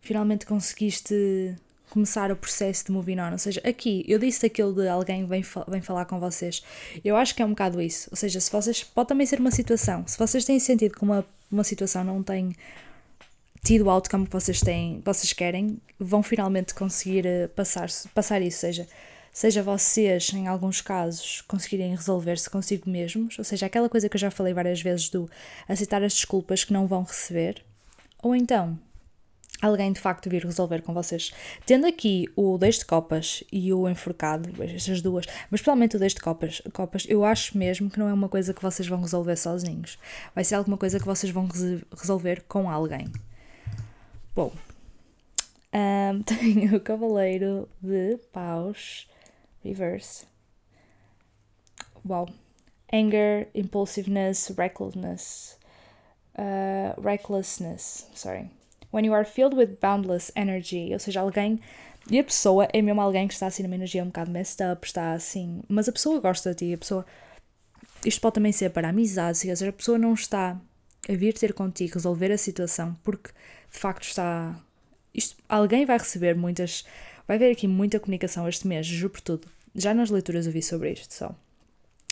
[0.00, 1.56] Finalmente conseguiste
[1.90, 3.32] começar o processo de moving on.
[3.32, 6.62] Ou seja, aqui eu disse aquilo de alguém vem, vem falar com vocês.
[7.04, 8.08] Eu acho que é um bocado isso.
[8.10, 8.82] Ou seja, se vocês.
[8.82, 10.04] Pode também ser uma situação.
[10.06, 12.54] Se vocês têm sentido que uma, uma situação não tem
[13.62, 18.66] tido o outcome que vocês têm, vocês querem, vão finalmente conseguir eh, passar, passar isso.
[18.66, 18.88] Ou seja,
[19.32, 24.20] seja vocês, em alguns casos, conseguirem resolver-se consigo mesmos, ou seja, aquela coisa que eu
[24.20, 25.28] já falei várias vezes do
[25.66, 27.64] aceitar as desculpas que não vão receber,
[28.22, 28.78] ou então
[29.64, 31.32] alguém de facto vir resolver com vocês.
[31.66, 36.14] Tendo aqui o 10 de copas e o enforcado, estas duas, mas principalmente o 10
[36.14, 39.36] de copas, copas, eu acho mesmo que não é uma coisa que vocês vão resolver
[39.36, 39.98] sozinhos.
[40.34, 41.48] Vai ser alguma coisa que vocês vão
[41.96, 43.10] resolver com alguém.
[44.34, 44.52] Bom,
[45.72, 49.08] um, tenho o Cavaleiro de Paus
[49.62, 50.26] Reverse.
[52.06, 52.28] Uau.
[52.92, 55.58] Anger, impulsiveness, recklessness.
[56.36, 58.50] Uh, recklessness, sorry
[58.94, 61.58] when you are filled with boundless energy, ou seja, alguém.
[62.08, 64.86] E a pessoa é mesmo alguém que está assim numa energia um bocado messed up,
[64.86, 65.62] está assim.
[65.68, 67.04] Mas a pessoa gosta de ti, a pessoa.
[68.04, 70.60] Isto pode também ser para amizades, ou seja, a pessoa não está
[71.08, 73.30] a vir ter contigo, resolver a situação, porque
[73.72, 74.54] de facto está.
[75.12, 76.84] Isto, alguém vai receber muitas.
[77.26, 79.48] Vai haver aqui muita comunicação este mês, juro por tudo.
[79.74, 81.34] Já nas leituras eu vi sobre isto só.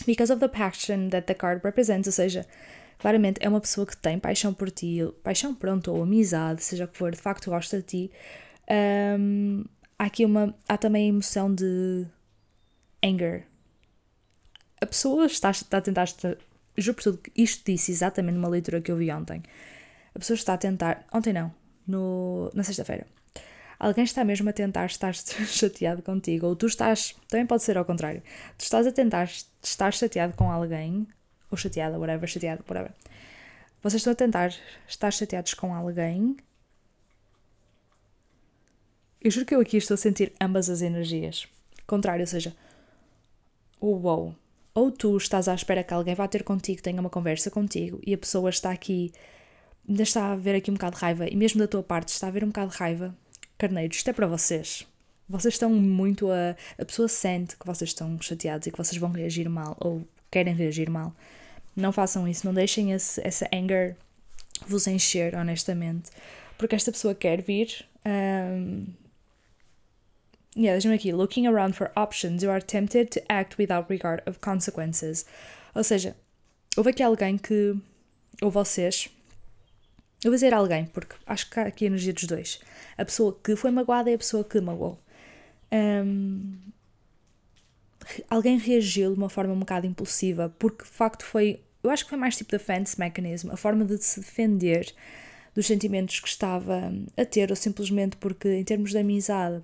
[0.05, 2.45] Because of the passion that the card represents, ou seja,
[3.03, 6.87] claramente é uma pessoa que tem paixão por ti, paixão pronto, ou amizade, seja o
[6.87, 8.11] que for, de facto gosta de ti.
[9.19, 9.65] Um,
[9.99, 10.55] há aqui uma.
[10.69, 12.05] Há também a emoção de
[13.03, 13.45] anger.
[14.79, 16.05] A pessoa está, está a tentar.
[16.77, 19.43] Juro por tudo que isto disse exatamente numa leitura que eu vi ontem.
[20.15, 21.05] A pessoa está a tentar.
[21.13, 21.53] Ontem não,
[21.85, 23.05] no, na sexta-feira.
[23.77, 25.13] Alguém está mesmo a tentar estar
[25.45, 27.13] chateado contigo, ou tu estás.
[27.27, 28.23] Também pode ser ao contrário.
[28.57, 29.29] Tu estás a tentar
[29.61, 31.05] estar chateado com alguém
[31.53, 32.91] ou chateada, whatever, chateado, whatever.
[33.81, 34.53] Vocês estão a tentar
[34.87, 36.35] estar chateados com alguém.
[39.21, 41.47] Eu juro que eu aqui estou a sentir ambas as energias.
[41.85, 42.55] Contrário, ou seja,
[43.79, 44.35] o wow.
[44.73, 48.13] Ou tu estás à espera que alguém vá ter contigo, tenha uma conversa contigo e
[48.13, 49.11] a pessoa está aqui,
[49.87, 52.27] ainda está a ver aqui um bocado de raiva e mesmo da tua parte está
[52.27, 53.15] a ver um bocado de raiva.
[53.57, 54.87] Carneiros, isto é para vocês.
[55.29, 56.55] Vocês estão muito a.
[56.77, 60.53] A pessoa sente que vocês estão chateados e que vocês vão reagir mal ou querem
[60.53, 61.15] reagir mal.
[61.75, 63.95] Não façam isso, não deixem esse, essa anger
[64.67, 66.11] vos encher, honestamente.
[66.57, 67.85] Porque esta pessoa quer vir.
[68.05, 68.85] Um,
[70.55, 71.11] yeah, deixa-me aqui.
[71.11, 75.25] Looking around for options, you are tempted to act without regard of consequences.
[75.75, 76.15] Ou seja,
[76.77, 77.75] houve aqui alguém que.
[78.41, 79.09] Ou vocês.
[80.23, 82.61] Eu vou dizer alguém, porque acho que aqui a energia dos dois.
[82.97, 84.97] A pessoa que foi magoada e a pessoa que magoou.
[85.71, 86.55] Um,
[88.29, 92.09] alguém reagiu de uma forma um bocado impulsiva, porque de facto foi, eu acho que
[92.09, 94.93] foi mais tipo defense mechanism, a forma de se defender
[95.55, 99.63] dos sentimentos que estava a ter, ou simplesmente porque, em termos de amizade,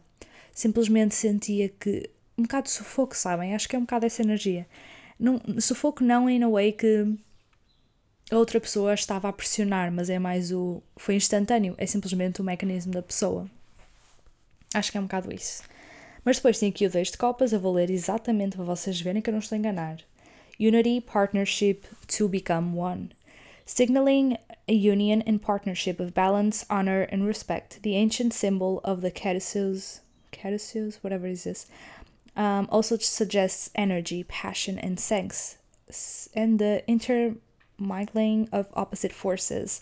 [0.54, 3.56] simplesmente sentia que um bocado de sufoco, sabem?
[3.56, 4.68] Acho que é um bocado essa energia.
[5.20, 7.06] Não, sufoco não in a way que
[8.32, 10.82] a outra pessoa estava a pressionar, mas é mais o.
[10.96, 13.50] Foi instantâneo, é simplesmente o mecanismo da pessoa.
[14.74, 15.64] Acho que é um bocado isso.
[16.24, 19.30] Mas depois tem aqui o 10 de copas, vou ler exatamente para vocês verem que
[19.30, 19.98] eu não estou a enganar.
[20.60, 23.10] Unity, partnership, to become one.
[23.66, 24.36] Signaling
[24.68, 30.02] a union and partnership of balance, honor, and respect, the ancient symbol of the Caduceus,
[30.32, 31.66] Caduceus, whatever is this,
[32.36, 35.58] um, also suggests energy, passion, and sex,
[36.36, 39.82] and the intermingling of opposite forces.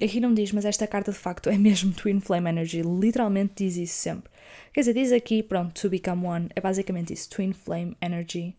[0.00, 3.76] Aqui não diz, mas esta carta de facto é mesmo Twin Flame Energy, literalmente diz
[3.76, 4.30] isso sempre.
[4.72, 8.56] Quer dizer, diz aqui, pronto, To Become One, é basicamente isso, Twin Flame Energy.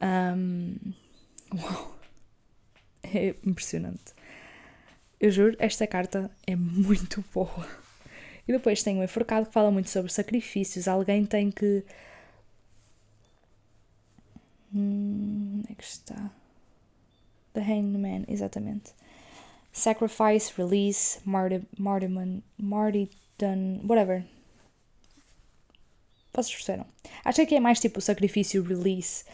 [0.00, 0.76] Um,
[1.54, 1.98] uau,
[3.02, 4.12] é impressionante.
[5.20, 7.66] Eu juro, esta carta é muito boa.
[8.46, 10.88] E depois tem o enforcado que fala muito sobre sacrifícios.
[10.88, 11.84] Alguém tem que.
[14.74, 16.30] Hum, onde é que está?
[17.52, 18.92] The Hanged Man, exatamente.
[19.72, 24.24] Sacrifice, Release, Martyrdom, Martyrdom, whatever.
[26.32, 26.86] Vocês perceberam?
[27.24, 29.24] Acho que é mais tipo sacrifício, release.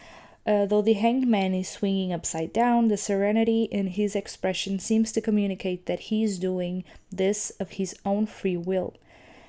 [0.47, 5.11] Uh, though the hanged man is swinging upside down, the serenity in his expression seems
[5.11, 8.93] to communicate that he is doing this of his own free will.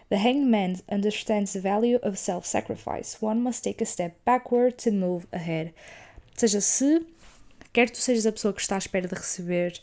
[0.08, 3.20] The hanged man understands the value of self sacrifice.
[3.20, 5.74] One must take a step backward to move ahead.
[6.32, 7.04] Ou seja, se
[7.72, 9.78] quer tu sejas a pessoa que está à espera de receber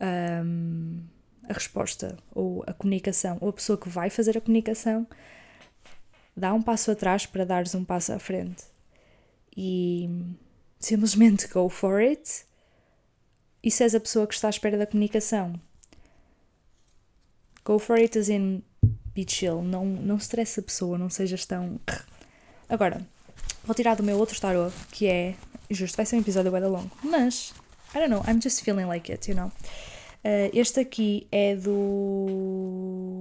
[0.00, 1.02] um,
[1.48, 5.06] a resposta ou a comunicação, ou a pessoa que vai fazer a comunicação,
[6.36, 8.64] dá um passo atrás para dares um passo à frente.
[9.56, 10.08] E
[10.78, 12.44] simplesmente go for it.
[13.62, 15.58] E se és a pessoa que está à espera da comunicação,
[17.64, 18.62] go for it as in
[19.14, 19.62] be chill.
[19.62, 21.80] Não, não stresse a pessoa, não sejas tão.
[22.68, 23.06] Agora,
[23.64, 25.34] vou tirar do meu outro tarot, que é.
[25.70, 27.54] Justo, vai ser um episódio bem longo, mas
[27.94, 29.50] I don't know, I'm just feeling like it, you know.
[30.24, 33.13] Uh, este aqui é do.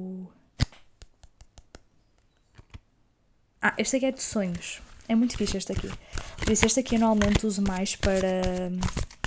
[3.66, 4.82] Ah, este aqui é de sonhos.
[5.08, 5.90] É muito fixe este aqui.
[6.38, 8.78] Por isso, este aqui normalmente uso mais para hum,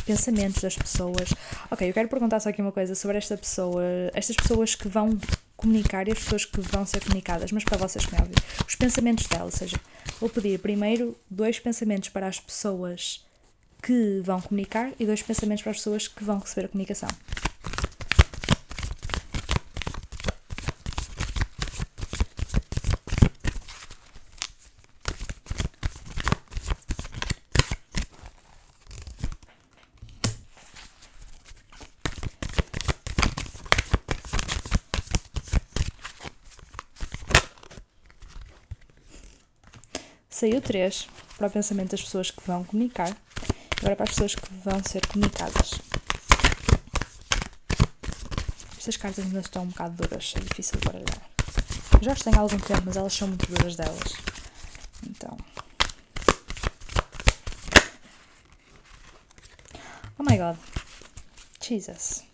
[0.04, 1.32] pensamentos das pessoas.
[1.70, 3.82] Ok, eu quero perguntar só aqui uma coisa sobre esta pessoa,
[4.12, 5.18] estas pessoas que vão
[5.56, 8.34] comunicar e as pessoas que vão ser comunicadas, mas para vocês que me ouvem,
[8.68, 9.80] os pensamentos dela, ou seja,
[10.20, 13.24] vou pedir primeiro dois pensamentos para as pessoas
[13.82, 17.08] que vão comunicar e dois pensamentos para as pessoas que vão receber a comunicação.
[40.36, 41.08] Saiu 3
[41.38, 43.16] para o pensamento das pessoas que vão comunicar
[43.78, 45.80] Agora para as pessoas que vão ser comunicadas.
[48.76, 51.22] Estas cartas ainda estão um bocado duras, é difícil de baralhar.
[52.02, 54.12] Já as tenho há algum tempo, mas elas são muito duras delas.
[55.08, 55.38] Então.
[60.18, 60.58] Oh my god.
[61.62, 62.26] Jesus.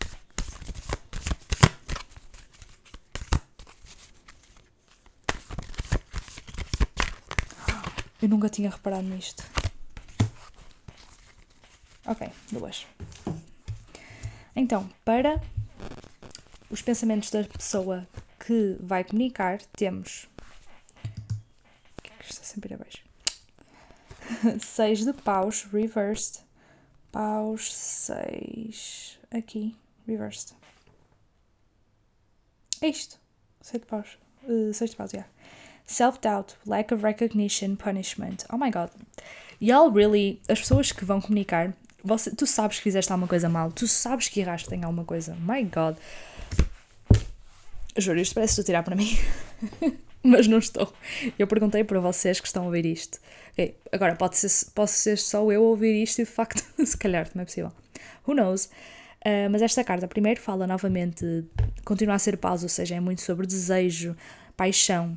[8.22, 9.42] Eu nunca tinha reparado nisto.
[12.06, 12.86] Ok, duas.
[14.54, 15.42] Então, para
[16.70, 18.06] os pensamentos da pessoa
[18.38, 20.28] que vai comunicar, temos.
[21.98, 23.02] O que é que está sempre abaixo?
[24.64, 26.44] seis de paus, reversed.
[27.10, 29.18] Paus, seis.
[29.32, 30.54] Aqui, reversed.
[32.80, 33.18] É isto.
[33.60, 34.16] Sete paus.
[34.44, 35.31] Uh, de paus, yeah.
[35.92, 38.46] Self-doubt, lack of recognition, punishment.
[38.50, 38.90] Oh my god.
[39.60, 40.40] Y'all really.
[40.48, 44.28] As pessoas que vão comunicar você, tu sabes que fizeste alguma coisa mal, tu sabes
[44.28, 45.36] que erraste em alguma coisa.
[45.36, 45.96] My God.
[47.96, 49.18] Juro, isto parece tu tirar para mim.
[50.24, 50.90] Mas não estou.
[51.38, 53.18] Eu perguntei para vocês que estão a ouvir isto.
[53.52, 56.96] Okay, agora, pode ser, posso ser só eu a ouvir isto e de facto, se
[56.96, 57.70] calhar, não é possível.
[58.26, 58.66] Who knows?
[59.26, 61.44] Uh, mas esta carta, primeiro, fala novamente,
[61.84, 64.16] continua a ser pausa, ou seja, é muito sobre desejo,
[64.56, 65.16] paixão.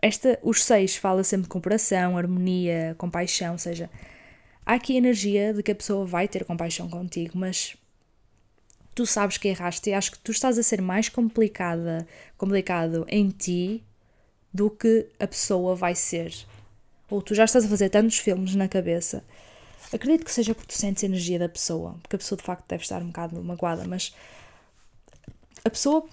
[0.00, 3.90] Esta, os seis fala sempre de comparação, harmonia, compaixão, ou seja,
[4.64, 7.76] há aqui energia de que a pessoa vai ter compaixão contigo, mas
[8.94, 13.28] tu sabes que erraste e acho que tu estás a ser mais complicada, complicado em
[13.30, 13.84] ti
[14.52, 16.34] do que a pessoa vai ser.
[17.10, 19.22] Ou tu já estás a fazer tantos filmes na cabeça.
[19.92, 22.66] Acredito que seja porque tu sentes a energia da pessoa, porque a pessoa de facto
[22.66, 24.14] deve estar um bocado magoada, mas
[25.64, 26.04] a pessoa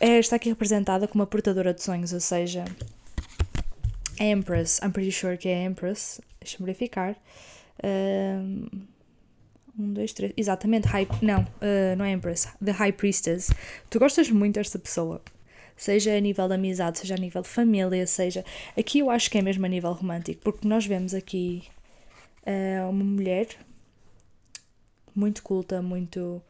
[0.00, 2.64] é, está aqui representada como uma portadora de sonhos, ou seja,
[4.20, 7.16] Empress, I'm pretty sure que é Empress, deixa-me verificar.
[7.82, 8.68] Um,
[9.78, 10.32] Um, dois, três.
[10.36, 11.08] Exatamente, High.
[11.20, 12.48] Não, uh, não é Empress.
[12.64, 13.52] The High Priestess.
[13.90, 15.20] Tu gostas muito desta pessoa.
[15.76, 18.44] Seja a nível de amizade, seja a nível de família, seja.
[18.78, 21.64] Aqui eu acho que é mesmo a nível romântico, porque nós vemos aqui
[22.46, 23.48] uh, uma mulher
[25.14, 26.40] muito culta, muito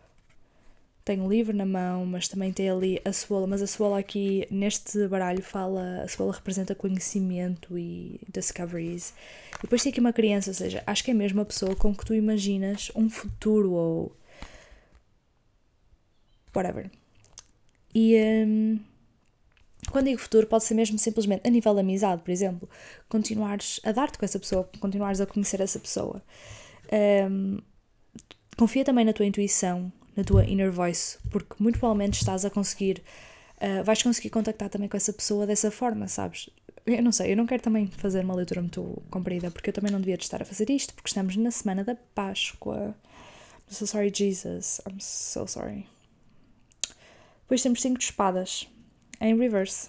[1.04, 4.46] tem um livro na mão, mas também tem ali a Suola, mas a Suola aqui
[4.50, 9.12] neste baralho fala, a Suola representa conhecimento e discoveries.
[9.58, 11.94] E depois tem aqui uma criança, ou seja, acho que é mesmo a pessoa com
[11.94, 14.16] que tu imaginas um futuro ou
[16.56, 16.90] whatever.
[17.94, 18.80] E um,
[19.90, 22.68] quando digo futuro, pode ser mesmo simplesmente a nível de amizade, por exemplo,
[23.10, 26.22] continuares a dar-te com essa pessoa, continuares a conhecer essa pessoa.
[27.30, 27.58] Um,
[28.56, 33.02] confia também na tua intuição, na tua inner voice, porque muito provavelmente estás a conseguir,
[33.60, 36.50] uh, vais conseguir contactar também com essa pessoa dessa forma, sabes?
[36.86, 39.90] Eu não sei, eu não quero também fazer uma leitura muito comprida, porque eu também
[39.90, 42.94] não devia estar a fazer isto, porque estamos na semana da Páscoa.
[43.66, 44.80] I'm so sorry, Jesus.
[44.86, 45.86] I'm so sorry.
[47.42, 48.68] Depois temos cinco de espadas,
[49.20, 49.88] em reverse.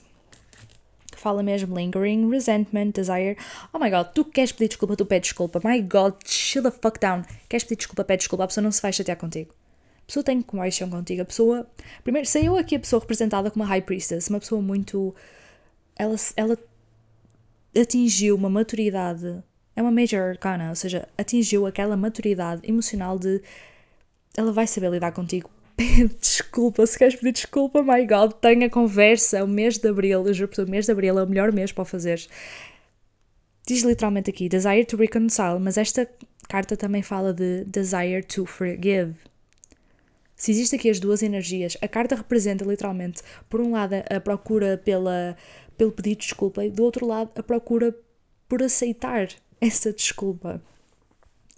[1.12, 3.38] Que fala mesmo lingering, resentment, desire.
[3.74, 5.62] Oh my god, tu queres pedir desculpa, tu pedes desculpa.
[5.64, 7.24] My god, chill the fuck down.
[7.50, 8.44] Queres pedir desculpa, pede desculpa.
[8.46, 9.54] A pessoa não se vai chatear contigo.
[10.06, 11.24] A pessoa tem compaixão contigo.
[11.24, 11.68] A pessoa.
[12.04, 15.16] Primeiro, saiu aqui a pessoa representada como uma High Priestess, uma pessoa muito.
[15.98, 16.58] Ela, ela
[17.76, 19.44] atingiu uma maturidade.
[19.76, 23.42] É uma Major Arcana, ou seja, atingiu aquela maturidade emocional de.
[24.38, 25.50] Ela vai saber lidar contigo.
[26.22, 29.44] Desculpa, se queres pedir desculpa, my God, tenha conversa.
[29.44, 31.72] O mês de abril, eu juro por o mês de abril é o melhor mês
[31.72, 32.30] para o.
[33.68, 36.08] Diz literalmente aqui: Desire to reconcile, mas esta
[36.48, 39.16] carta também fala de Desire to forgive.
[40.36, 44.78] Se existem aqui as duas energias, a carta representa literalmente, por um lado, a procura
[44.78, 45.38] pela,
[45.78, 47.96] pelo pedido de desculpa e do outro lado, a procura
[48.48, 49.30] por aceitar
[49.62, 50.62] essa desculpa.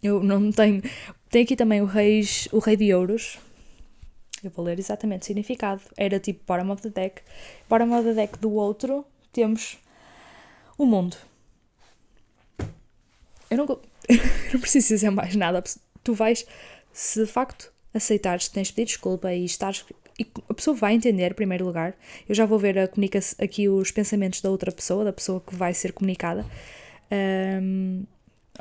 [0.02, 0.82] Eu não tenho.
[1.30, 3.40] Tem aqui também o, reis, o Rei de Ouros.
[4.44, 5.82] Eu vou ler exatamente o significado.
[5.98, 7.24] Era tipo bottom of the deck.
[7.68, 9.04] Bottom of the deck do outro
[9.34, 9.80] temos
[10.78, 11.18] o mundo.
[13.50, 13.66] Eu não,
[14.08, 15.64] eu não preciso dizer mais nada.
[16.04, 16.46] Tu vais,
[16.94, 19.86] se de facto aceitares que tens de pedir desculpa e estás.
[20.20, 21.96] E a pessoa vai entender, em primeiro lugar.
[22.28, 25.56] Eu já vou ver a comunica aqui os pensamentos da outra pessoa, da pessoa que
[25.56, 26.46] vai ser comunicada.
[27.12, 28.04] Um,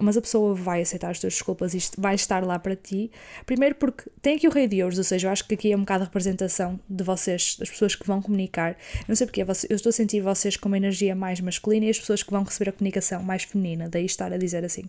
[0.01, 3.11] mas a pessoa vai aceitar as tuas desculpas e vai estar lá para ti.
[3.45, 5.77] Primeiro porque tem aqui o Rei de Ouros, ou seja, eu acho que aqui é
[5.77, 8.77] um bocado a representação de vocês, das pessoas que vão comunicar.
[9.09, 11.99] Não sei porque, eu estou a sentir vocês com uma energia mais masculina e as
[11.99, 14.85] pessoas que vão receber a comunicação mais feminina, daí estar a dizer assim.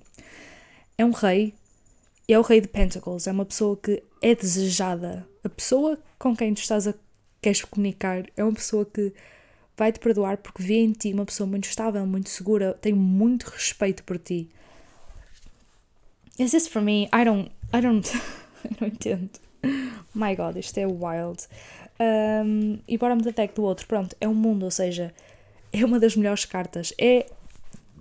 [0.97, 1.53] É um rei
[2.27, 5.27] é o rei de Pentacles, é uma pessoa que é desejada.
[5.43, 6.93] A pessoa com quem tu estás a
[7.41, 9.13] queres comunicar é uma pessoa que
[9.77, 13.43] vai te perdoar porque vê em ti uma pessoa muito estável, muito segura, tem muito
[13.45, 14.49] respeito por ti.
[16.37, 17.09] Is this for me?
[17.13, 17.49] I don't.
[17.73, 18.11] I don't.
[18.81, 19.29] Não entendo.
[20.13, 21.47] My God, isto é wild.
[21.99, 23.87] Um, e bora-me da deck do outro.
[23.87, 25.13] Pronto, é um mundo, ou seja,
[25.71, 26.93] é uma das melhores cartas.
[26.99, 27.25] É.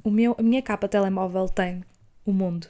[0.02, 1.82] O meu, a minha capa telemóvel tem
[2.24, 2.68] o mundo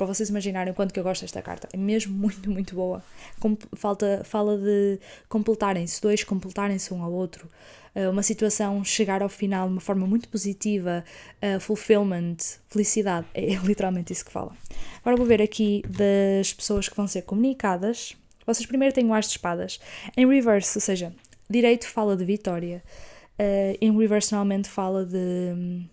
[0.00, 1.68] para vocês imaginarem o quanto que eu gosto desta carta.
[1.72, 3.02] É mesmo muito, muito boa.
[3.38, 4.98] Com, falta, fala de
[5.28, 7.46] completarem-se, dois completarem-se um ao outro.
[7.94, 11.04] Uh, uma situação chegar ao final de uma forma muito positiva,
[11.42, 12.36] uh, fulfillment,
[12.70, 13.26] felicidade.
[13.34, 14.56] É, literalmente isso que fala.
[15.00, 18.16] Agora vou ver aqui das pessoas que vão ser comunicadas.
[18.46, 19.78] Vocês primeiro têm o As de Espadas.
[20.16, 21.12] Em reverse, ou seja,
[21.48, 22.82] direito fala de vitória.
[23.38, 25.84] Uh, em reverse normalmente fala de hum,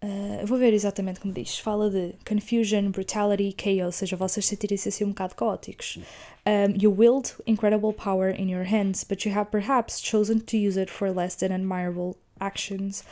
[0.00, 1.58] Uh, vou ver exatamente como diz.
[1.58, 5.98] Fala de confusion, brutality, chaos, ou seja, vocês sentirem-se assim um bocado caóticos.
[6.46, 10.78] Um, you wield incredible power in your hands, but you have perhaps chosen to use
[10.78, 13.02] it for less than admirable actions.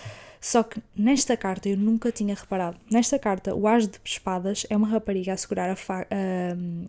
[0.41, 2.79] Só que nesta carta eu nunca tinha reparado.
[2.89, 5.97] Nesta carta, o As de Espadas é uma rapariga a segurar a, a,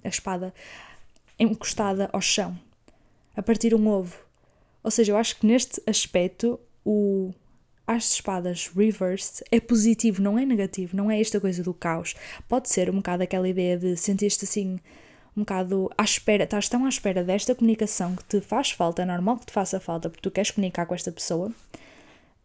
[0.03, 0.53] a espada
[1.39, 2.57] encostada ao chão,
[3.35, 4.15] a partir um ovo.
[4.83, 7.33] Ou seja, eu acho que neste aspecto o
[7.87, 12.15] as espadas reversed é positivo, não é negativo, não é esta coisa do caos.
[12.47, 14.77] Pode ser um bocado aquela ideia de sentir-te assim,
[15.35, 19.05] um bocado à espera, estás tão à espera desta comunicação que te faz falta, é
[19.05, 21.51] normal que te faça falta porque tu queres comunicar com esta pessoa.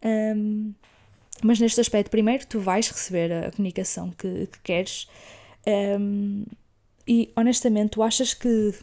[0.01, 0.73] Um,
[1.43, 5.09] mas neste aspecto, primeiro tu vais receber a comunicação que, que queres
[5.99, 6.45] um,
[7.05, 8.73] e honestamente tu achas que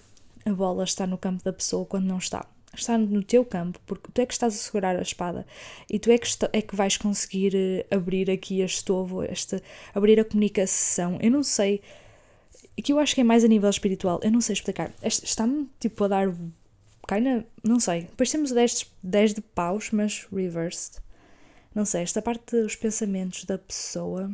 [0.45, 4.11] a bola está no campo da pessoa quando não está está no teu campo, porque
[4.13, 5.47] tu é que estás a segurar a espada
[5.89, 9.63] e tu é que, é que vais conseguir eh, abrir aqui este ovo, este,
[9.95, 11.19] abrir a comunicação.
[11.21, 11.83] Eu não sei,
[12.83, 14.93] que eu acho que é mais a nível espiritual, eu não sei explicar.
[15.03, 16.35] Está-me tipo a dar.
[17.09, 18.03] Kinda, não sei.
[18.03, 21.03] Depois temos 10, 10 de paus, mas reversed.
[21.75, 24.31] Não sei, esta parte dos pensamentos da pessoa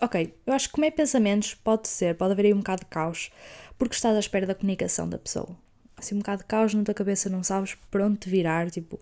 [0.00, 3.30] Ok, eu acho que comer pensamentos pode ser, pode haver aí um bocado de caos,
[3.76, 5.56] porque estás à espera da comunicação da pessoa.
[5.98, 9.00] Assim, um bocado de caos na tua cabeça, não sabes para onde te virar, tipo.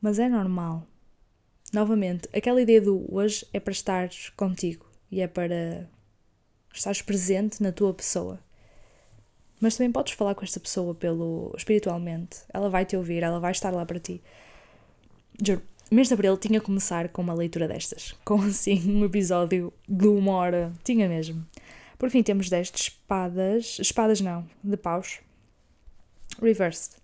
[0.00, 0.86] Mas é normal.
[1.72, 5.86] Novamente, aquela ideia do hoje é para estares contigo e é para
[6.72, 8.40] estares presente na tua pessoa.
[9.60, 12.38] Mas também podes falar com esta pessoa pelo espiritualmente.
[12.52, 14.22] Ela vai te ouvir, ela vai estar lá para ti.
[15.44, 15.60] Juro,
[15.90, 18.14] mês de abril tinha que começar com uma leitura destas.
[18.24, 20.72] Com assim um episódio de uma hora.
[20.84, 21.44] Tinha mesmo.
[21.98, 23.78] Por fim, temos 10 de espadas.
[23.80, 25.20] Espadas não, de paus.
[26.40, 26.96] Reversed.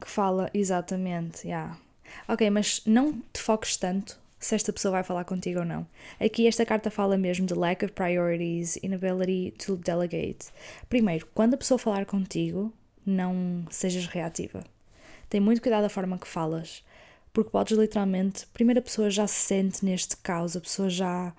[0.00, 1.46] Que fala exatamente.
[1.46, 1.76] Yeah.
[2.28, 5.86] Ok, mas não te foques tanto se esta pessoa vai falar contigo ou não.
[6.20, 10.48] Aqui esta carta fala mesmo de lack of priorities, inability to delegate.
[10.88, 12.72] Primeiro, quando a pessoa falar contigo,
[13.06, 14.64] não sejas reativa.
[15.28, 16.84] Tem muito cuidado da forma que falas,
[17.32, 21.32] porque podes literalmente, primeiro a pessoa já se sente neste caos, a pessoa já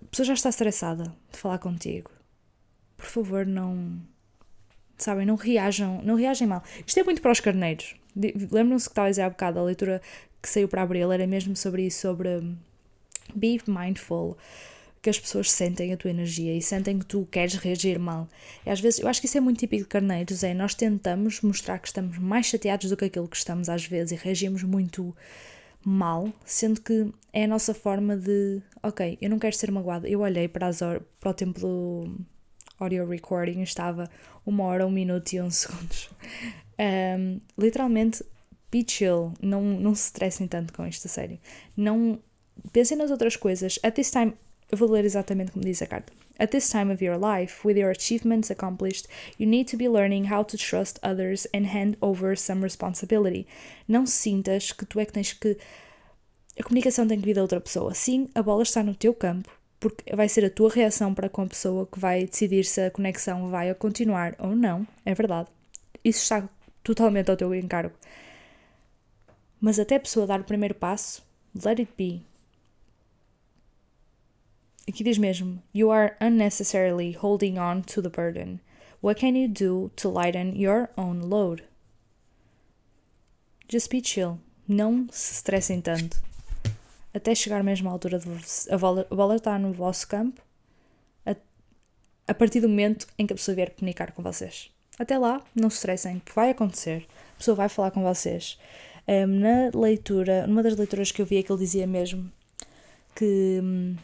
[0.00, 2.10] a pessoa já está estressada de falar contigo.
[2.96, 4.00] Por favor, não
[4.96, 6.62] sabem, não reajam, não reagem mal.
[6.86, 7.94] Isto é muito para os carneiros.
[8.50, 10.00] Lembram-se que dizer há bocado, a leitura
[10.40, 12.56] que saiu para abril era mesmo sobre isso, sobre um,
[13.34, 14.36] be mindful,
[15.00, 18.28] que as pessoas sentem a tua energia e sentem que tu queres reagir mal.
[18.64, 21.40] E às vezes, eu acho que isso é muito típico de carneiros, é nós tentamos
[21.40, 25.14] mostrar que estamos mais chateados do que aquilo que estamos às vezes e reagimos muito
[25.84, 30.08] mal, sendo que é a nossa forma de, ok, eu não quero ser magoada.
[30.08, 30.80] Eu olhei para, as
[31.20, 32.16] para o tempo do
[32.78, 34.08] audio recording, estava
[34.44, 36.10] uma hora, um minuto e um segundos.
[36.80, 38.24] Um, literalmente,
[38.68, 41.38] be chill, não, não se estressem tanto com isto, a sério.
[41.76, 42.18] Não
[42.72, 43.78] pensem nas outras coisas.
[43.84, 44.34] At this time,
[44.72, 46.12] eu vou ler exatamente como diz a carta.
[46.38, 49.06] At this time of your life, with your achievements accomplished,
[49.38, 53.46] you need to be learning how to trust others and hand over some responsibility.
[53.86, 55.58] Não sintas que tu é que tens que.
[56.58, 57.92] A comunicação tem que vir da outra pessoa.
[57.94, 61.42] Sim, a bola está no teu campo, porque vai ser a tua reação para com
[61.42, 64.86] a pessoa que vai decidir se a conexão vai continuar ou não.
[65.04, 65.50] É verdade.
[66.02, 66.48] Isso está
[66.82, 67.94] totalmente ao teu encargo.
[69.60, 71.22] Mas até a pessoa dar o primeiro passo,
[71.62, 72.31] let it be.
[74.92, 78.60] Aqui diz mesmo: You are unnecessarily holding on to the burden.
[79.00, 81.64] What can you do to lighten your own load?
[83.66, 84.38] Just be chill.
[84.68, 86.22] Não se estressem tanto.
[87.14, 88.28] Até chegar mesmo à altura de
[88.70, 90.42] a bola, a bola está no vosso campo.
[91.24, 91.34] A,
[92.28, 94.70] a partir do momento em que a pessoa vier comunicar com vocês.
[94.98, 97.06] Até lá, não se estressem, vai acontecer.
[97.34, 98.58] A pessoa vai falar com vocês.
[99.08, 102.30] Um, na leitura, numa das leituras que eu vi, é que ele dizia mesmo
[103.14, 103.96] que um,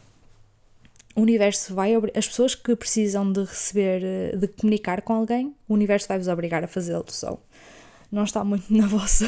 [1.19, 6.07] o universo vai as pessoas que precisam de receber, de comunicar com alguém, o universo
[6.07, 7.37] vai vos obrigar a fazê-lo só.
[8.09, 9.25] Não está muito na vossa.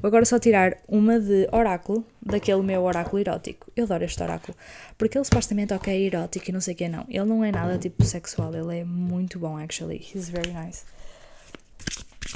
[0.00, 3.70] Vou agora só tirar uma de oráculo, daquele meu oráculo erótico.
[3.76, 4.56] Eu adoro este oráculo,
[4.98, 7.06] porque ele supostamente ok, é erótico e não sei o que não.
[7.08, 10.04] Ele não é nada tipo sexual, ele é muito bom, actually.
[10.12, 10.84] He's very nice.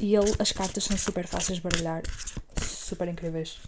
[0.01, 2.03] E ele, as cartas são super fáceis de baralhar,
[2.63, 3.59] super incríveis.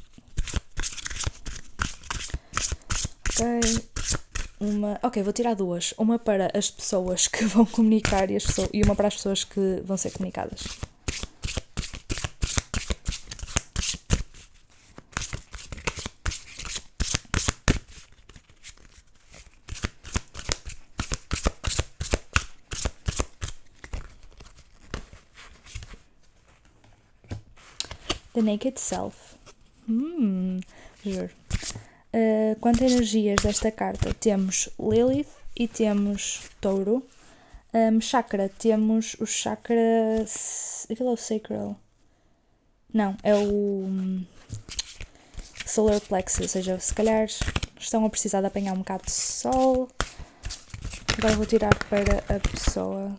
[3.30, 3.82] Ok.
[4.62, 5.92] Uma, ok, vou tirar duas.
[5.98, 9.42] Uma para as pessoas que vão comunicar e, as pessoas, e uma para as pessoas
[9.42, 10.62] que vão ser comunicadas.
[28.32, 29.16] The Naked Self.
[29.88, 30.60] Hum,
[31.04, 31.30] juro.
[32.14, 37.02] Uh, quanto a energias desta carta, temos Lilith e temos Touro.
[37.72, 40.24] Um, chakra, temos o chakra.
[40.90, 41.76] Aquilo é o Sacral.
[42.92, 44.26] Não, é o hum,
[45.64, 47.26] Solar Plexus, ou seja, se calhar
[47.80, 49.88] estão a precisar de apanhar um bocado de sol.
[51.16, 53.16] Agora vou tirar para a pessoa.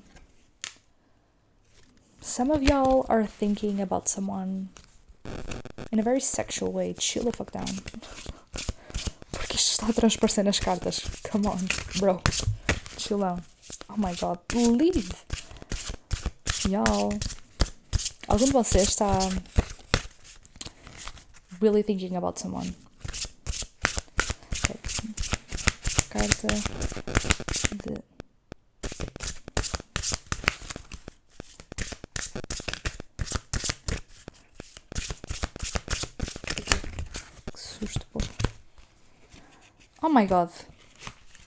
[2.21, 4.69] Some of y'all are thinking about someone
[5.91, 6.93] in a very sexual way.
[6.93, 7.65] Chill the fuck down.
[9.53, 11.01] Está a transparecer nas cartas.
[11.31, 11.59] Come on,
[11.99, 12.21] bro.
[12.97, 13.43] Chill down.
[13.87, 15.09] Oh my god, leave!
[16.67, 17.13] Y'all.
[18.27, 19.19] Algum de vocês está
[21.61, 22.73] really thinking about someone?
[24.63, 24.79] Okay.
[26.09, 26.47] Carta
[27.83, 28.03] de
[40.02, 40.49] Oh my god.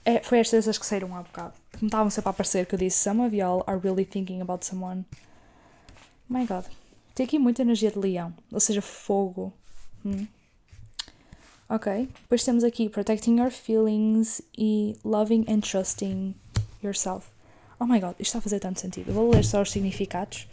[0.04, 1.54] É, foi estas que saíram há bocado.
[1.72, 4.40] Que me estavam sempre a aparecer que eu disse Some of y'all are really thinking
[4.40, 5.04] about someone.
[6.28, 6.64] My god.
[7.14, 8.34] Tem aqui muita energia de leão.
[8.52, 9.52] Ou seja, fogo.
[10.04, 10.26] Hum.
[11.68, 12.08] Ok?
[12.22, 16.34] Depois temos aqui protecting your feelings e loving and trusting
[16.82, 17.28] yourself.
[17.80, 19.08] Oh my god, isto está a fazer tanto sentido.
[19.08, 20.46] Eu vou ler só os significados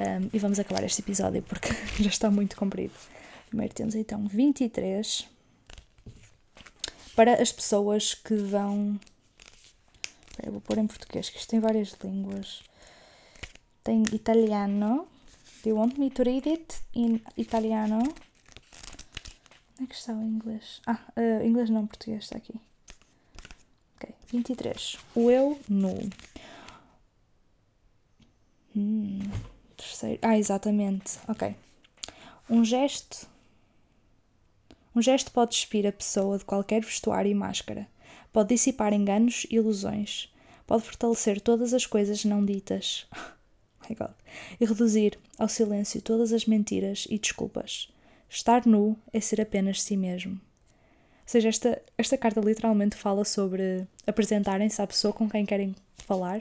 [0.00, 1.68] um, e vamos acabar este episódio porque
[2.02, 2.94] já está muito comprido.
[3.48, 5.37] Primeiro temos então 23
[7.18, 9.00] para as pessoas que vão.
[10.46, 12.62] Vou pôr em português, que isto tem várias línguas.
[13.82, 15.08] Tem italiano.
[15.64, 17.98] Do you want me to read it in italiano?
[17.98, 20.80] Onde é que está o inglês?
[20.86, 22.54] Ah, uh, inglês não, português está aqui.
[23.96, 24.98] Ok, 23.
[25.16, 25.98] O eu nu.
[28.76, 29.18] Hum,
[29.76, 30.20] terceiro.
[30.22, 31.18] Ah, exatamente.
[31.26, 31.52] Ok.
[32.48, 33.26] Um gesto.
[34.98, 37.86] Um gesto pode despir a pessoa de qualquer vestuário e máscara.
[38.32, 40.28] Pode dissipar enganos e ilusões.
[40.66, 43.06] Pode fortalecer todas as coisas não ditas.
[43.90, 44.12] Oh God.
[44.60, 47.88] E reduzir ao silêncio todas as mentiras e desculpas.
[48.28, 50.32] Estar nu é ser apenas si mesmo.
[50.32, 50.38] Ou
[51.24, 56.40] seja, esta, esta carta literalmente fala sobre apresentarem-se à pessoa com quem querem falar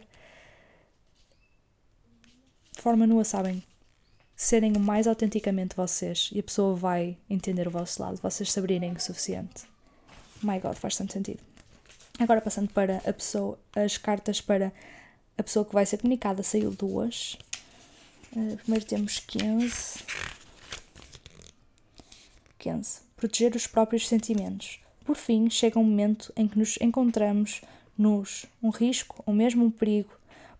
[2.71, 3.63] de forma nua, sabem?
[4.39, 8.59] Serem o mais autenticamente vocês e a pessoa vai entender o vosso lado, vocês se
[8.59, 9.63] abrirem o suficiente.
[10.43, 11.39] My God, faz tanto sentido.
[12.19, 14.71] Agora passando para a pessoa, as cartas para
[15.35, 17.35] a pessoa que vai ser comunicada, saiu duas.
[18.31, 20.03] Uh, primeiro temos 15.
[22.59, 23.01] 15.
[23.15, 24.79] Proteger os próprios sentimentos.
[25.03, 27.61] Por fim, chega um momento em que nos encontramos
[27.97, 30.11] nos um risco ou mesmo um perigo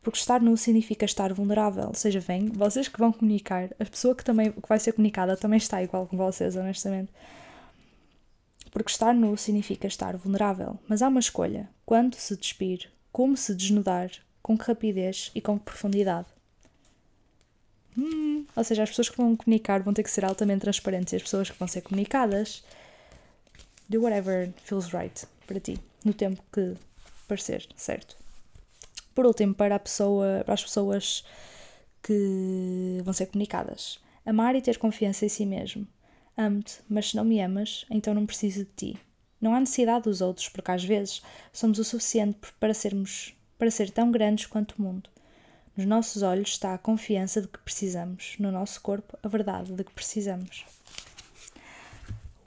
[0.08, 1.88] porque estar nu significa estar vulnerável.
[1.88, 5.36] Ou seja, vem, vocês que vão comunicar, a pessoa que, também, que vai ser comunicada
[5.36, 7.12] também está igual com vocês, honestamente.
[8.72, 10.80] Porque estar nu significa estar vulnerável.
[10.88, 14.10] Mas há uma escolha: quando se despir, como se desnudar,
[14.42, 16.28] com que rapidez e com que profundidade.
[17.98, 21.18] Hum, ou seja, as pessoas que vão comunicar vão ter que ser altamente transparentes e
[21.18, 22.64] as pessoas que vão ser comunicadas
[23.90, 26.78] do whatever feels right para ti, no tempo que
[27.28, 28.27] parecer certo.
[29.18, 31.26] Por último, para, pessoa, para as pessoas
[32.04, 34.00] que vão ser comunicadas.
[34.24, 35.88] Amar e ter confiança em si mesmo.
[36.38, 39.00] Amo-te, mas se não me amas, então não preciso de ti.
[39.42, 43.90] Não há necessidade dos outros, porque às vezes somos o suficiente para sermos para ser
[43.90, 45.10] tão grandes quanto o mundo.
[45.76, 49.84] Nos nossos olhos está a confiança de que precisamos, no nosso corpo a verdade de
[49.84, 50.64] que precisamos.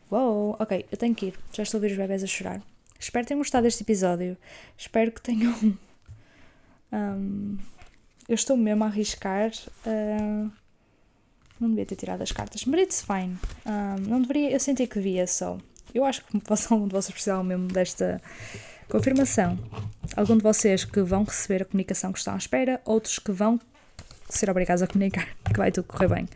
[0.09, 1.35] Uou, ok, eu tenho que ir.
[1.53, 2.63] Já estou a ouvir os bebés a chorar.
[2.97, 4.37] Espero que tenham gostado deste episódio.
[4.79, 5.77] Espero que tenham
[6.93, 7.57] um,
[8.29, 9.51] eu estou mesmo a arriscar.
[9.87, 10.51] Uh,
[11.59, 13.37] não devia ter tirado as cartas, mas it's fine.
[13.67, 15.59] Um, não deveria, eu senti que devia só.
[15.95, 16.39] Eu acho que
[16.71, 18.21] algum de vocês precisavam mesmo desta
[18.89, 19.59] confirmação.
[20.17, 23.61] Algum de vocês que vão receber a comunicação que estão à espera, outros que vão
[24.29, 26.29] ser obrigados a comunicar, que vai tudo correr bem.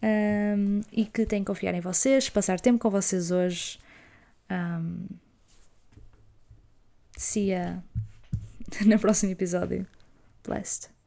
[0.00, 3.78] Um, e que têm que confiar em vocês, passar tempo com vocês hoje.
[4.50, 5.06] Um,
[7.16, 7.52] see
[8.86, 9.86] no próximo episódio.
[10.44, 10.97] Blessed.